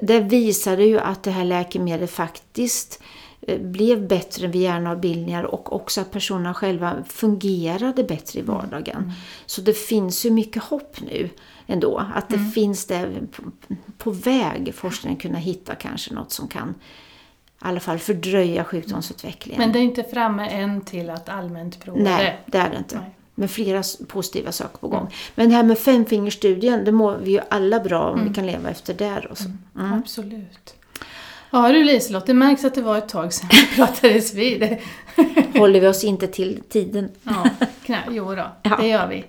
det 0.00 0.20
visade 0.20 0.84
ju 0.84 0.98
att 0.98 1.22
det 1.22 1.30
här 1.30 1.44
läkemedlet 1.44 2.10
faktiskt 2.10 3.02
blev 3.56 4.08
bättre 4.08 4.46
vid 4.46 4.62
hjärnavbildningar 4.62 5.42
och 5.42 5.72
också 5.72 6.00
att 6.00 6.10
personerna 6.10 6.54
själva 6.54 7.04
fungerade 7.08 8.04
bättre 8.04 8.38
i 8.38 8.42
mm. 8.42 8.54
vardagen. 8.54 8.96
Mm. 8.96 9.10
Så 9.46 9.60
det 9.60 9.72
finns 9.72 10.26
ju 10.26 10.30
mycket 10.30 10.62
hopp 10.62 11.00
nu 11.00 11.30
ändå. 11.66 12.04
Att 12.14 12.28
det 12.28 12.36
mm. 12.36 12.50
finns 12.50 12.86
det 12.86 13.10
på, 13.32 13.42
på 13.98 14.10
väg, 14.10 14.74
forskningen 14.74 15.18
kunna 15.18 15.38
hitta 15.38 15.74
kanske 15.74 16.14
något 16.14 16.32
som 16.32 16.48
kan 16.48 16.68
i 16.68 16.74
alla 17.58 17.80
fall 17.80 17.98
fördröja 17.98 18.64
sjukdomsutvecklingen. 18.64 19.60
Men 19.60 19.72
det 19.72 19.78
är 19.78 19.82
inte 19.82 20.04
framme 20.04 20.48
än 20.48 20.80
till 20.80 21.10
att 21.10 21.28
allmänt 21.28 21.80
prova 21.80 22.00
Nej, 22.02 22.40
det? 22.46 22.58
det 22.58 22.58
är 22.58 22.70
det 22.70 22.78
inte. 22.78 22.96
Nej. 22.96 23.14
Men 23.34 23.48
flera 23.48 23.82
positiva 24.08 24.52
saker 24.52 24.78
på 24.78 24.88
gång. 24.88 25.00
Mm. 25.00 25.12
Men 25.34 25.48
det 25.48 25.54
här 25.54 25.62
med 25.62 25.78
femfingerstudien, 25.78 26.84
det 26.84 26.92
mår 26.92 27.16
vi 27.16 27.30
ju 27.30 27.40
alla 27.50 27.80
bra 27.80 28.10
om 28.10 28.18
mm. 28.18 28.28
vi 28.28 28.34
kan 28.34 28.46
leva 28.46 28.70
efter 28.70 28.94
där. 28.94 29.26
Och 29.30 29.38
så. 29.38 29.50
Mm. 29.78 29.92
Absolut. 29.92 30.77
Ja 31.50 31.72
du 31.72 31.84
Liselott, 31.84 32.26
det 32.26 32.34
märks 32.34 32.64
att 32.64 32.74
det 32.74 32.82
var 32.82 32.98
ett 32.98 33.08
tag 33.08 33.32
sedan 33.32 33.48
vi 33.52 33.66
pratades 33.76 34.34
vid. 34.34 34.76
Håller 35.58 35.80
vi 35.80 35.86
oss 35.86 36.04
inte 36.04 36.26
till 36.26 36.62
tiden? 36.68 37.10
Ja, 37.22 37.50
knä, 37.82 38.02
jo 38.10 38.34
då, 38.34 38.46
ja. 38.62 38.76
det 38.76 38.88
gör 38.88 39.06
vi. 39.06 39.24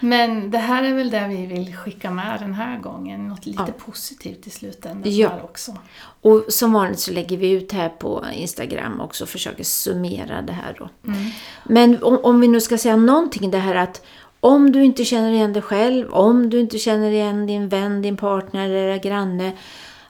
Men 0.00 0.50
det 0.50 0.58
här 0.58 0.82
är 0.82 0.94
väl 0.94 1.10
det 1.10 1.26
vi 1.28 1.46
vill 1.46 1.76
skicka 1.76 2.10
med 2.10 2.40
den 2.40 2.54
här 2.54 2.78
gången. 2.78 3.28
Något 3.28 3.46
lite 3.46 3.64
ja. 3.66 3.84
positivt 3.84 4.46
i 4.46 4.50
slutändan 4.50 5.16
ja. 5.16 5.40
också. 5.44 5.76
Och 6.20 6.44
som 6.48 6.72
vanligt 6.72 6.98
så 6.98 7.12
lägger 7.12 7.36
vi 7.36 7.50
ut 7.50 7.72
här 7.72 7.88
på 7.88 8.24
Instagram 8.32 9.00
också 9.00 9.24
och 9.24 9.28
försöker 9.28 9.64
summera 9.64 10.42
det 10.42 10.52
här 10.52 10.76
då. 10.78 10.88
Mm. 11.06 11.30
Men 11.64 12.02
om, 12.02 12.18
om 12.22 12.40
vi 12.40 12.48
nu 12.48 12.60
ska 12.60 12.78
säga 12.78 12.96
någonting 12.96 13.50
det 13.50 13.58
här 13.58 13.74
att 13.74 14.02
om 14.40 14.72
du 14.72 14.84
inte 14.84 15.04
känner 15.04 15.32
igen 15.32 15.52
dig 15.52 15.62
själv, 15.62 16.10
om 16.10 16.50
du 16.50 16.60
inte 16.60 16.78
känner 16.78 17.10
igen 17.10 17.46
din 17.46 17.68
vän, 17.68 18.02
din 18.02 18.16
partner 18.16 18.70
eller 18.70 18.98
granne 18.98 19.52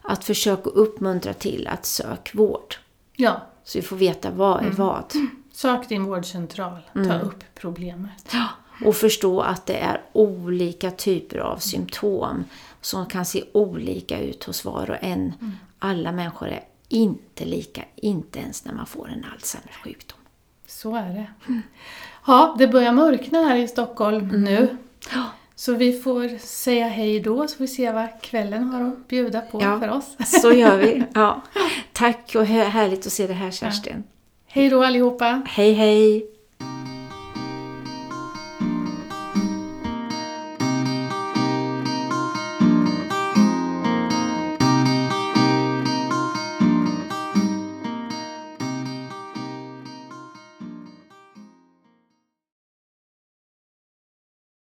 att 0.08 0.24
försöka 0.24 0.70
uppmuntra 0.70 1.34
till 1.34 1.68
att 1.68 1.86
sök 1.86 2.34
vård. 2.34 2.74
Ja. 3.16 3.40
Så 3.64 3.78
vi 3.78 3.82
får 3.82 3.96
veta 3.96 4.30
vad 4.30 4.58
är 4.58 4.64
mm. 4.64 4.76
vad. 4.76 5.12
Sök 5.52 5.88
din 5.88 6.04
vårdcentral, 6.04 6.80
ta 6.92 7.00
mm. 7.00 7.20
upp 7.20 7.44
problemet. 7.54 8.28
Ja. 8.32 8.48
Och 8.84 8.96
förstå 8.96 9.40
att 9.40 9.66
det 9.66 9.76
är 9.78 10.02
olika 10.12 10.90
typer 10.90 11.38
av 11.38 11.56
symptom 11.56 12.44
som 12.80 13.06
kan 13.06 13.24
se 13.24 13.44
olika 13.52 14.20
ut 14.20 14.44
hos 14.44 14.64
var 14.64 14.90
och 14.90 14.96
en. 15.00 15.32
Mm. 15.40 15.52
Alla 15.78 16.12
människor 16.12 16.48
är 16.48 16.64
inte 16.88 17.44
lika, 17.44 17.84
inte 17.96 18.38
ens 18.38 18.64
när 18.64 18.74
man 18.74 18.86
får 18.86 19.08
en 19.08 19.24
Alzheimers 19.32 19.76
sjukdom. 19.84 20.18
Så 20.66 20.96
är 20.96 21.08
det. 21.08 21.26
Ja, 22.26 22.56
det 22.58 22.68
börjar 22.68 22.92
mörkna 22.92 23.38
här 23.38 23.56
i 23.56 23.68
Stockholm 23.68 24.30
mm. 24.30 24.44
nu. 24.44 24.76
Så 25.58 25.74
vi 25.74 25.92
får 25.92 26.38
säga 26.38 26.88
hej 26.88 27.20
då, 27.20 27.48
så 27.48 27.56
får 27.56 27.64
vi 27.64 27.68
se 27.68 27.92
vad 27.92 28.08
kvällen 28.22 28.64
har 28.64 28.88
att 28.88 29.08
bjuda 29.08 29.40
på 29.40 29.62
ja, 29.62 29.80
för 29.80 29.88
oss. 29.88 30.16
så 30.42 30.52
gör 30.52 30.76
vi. 30.76 31.02
Ja. 31.14 31.42
Tack 31.92 32.34
och 32.34 32.46
härligt 32.46 33.06
att 33.06 33.12
se 33.12 33.26
det 33.26 33.34
här 33.34 33.50
Kerstin. 33.50 33.92
Ja. 33.96 34.02
Hej 34.46 34.68
då 34.68 34.84
allihopa! 34.84 35.42
Hej 35.46 35.72
hej! 35.72 36.35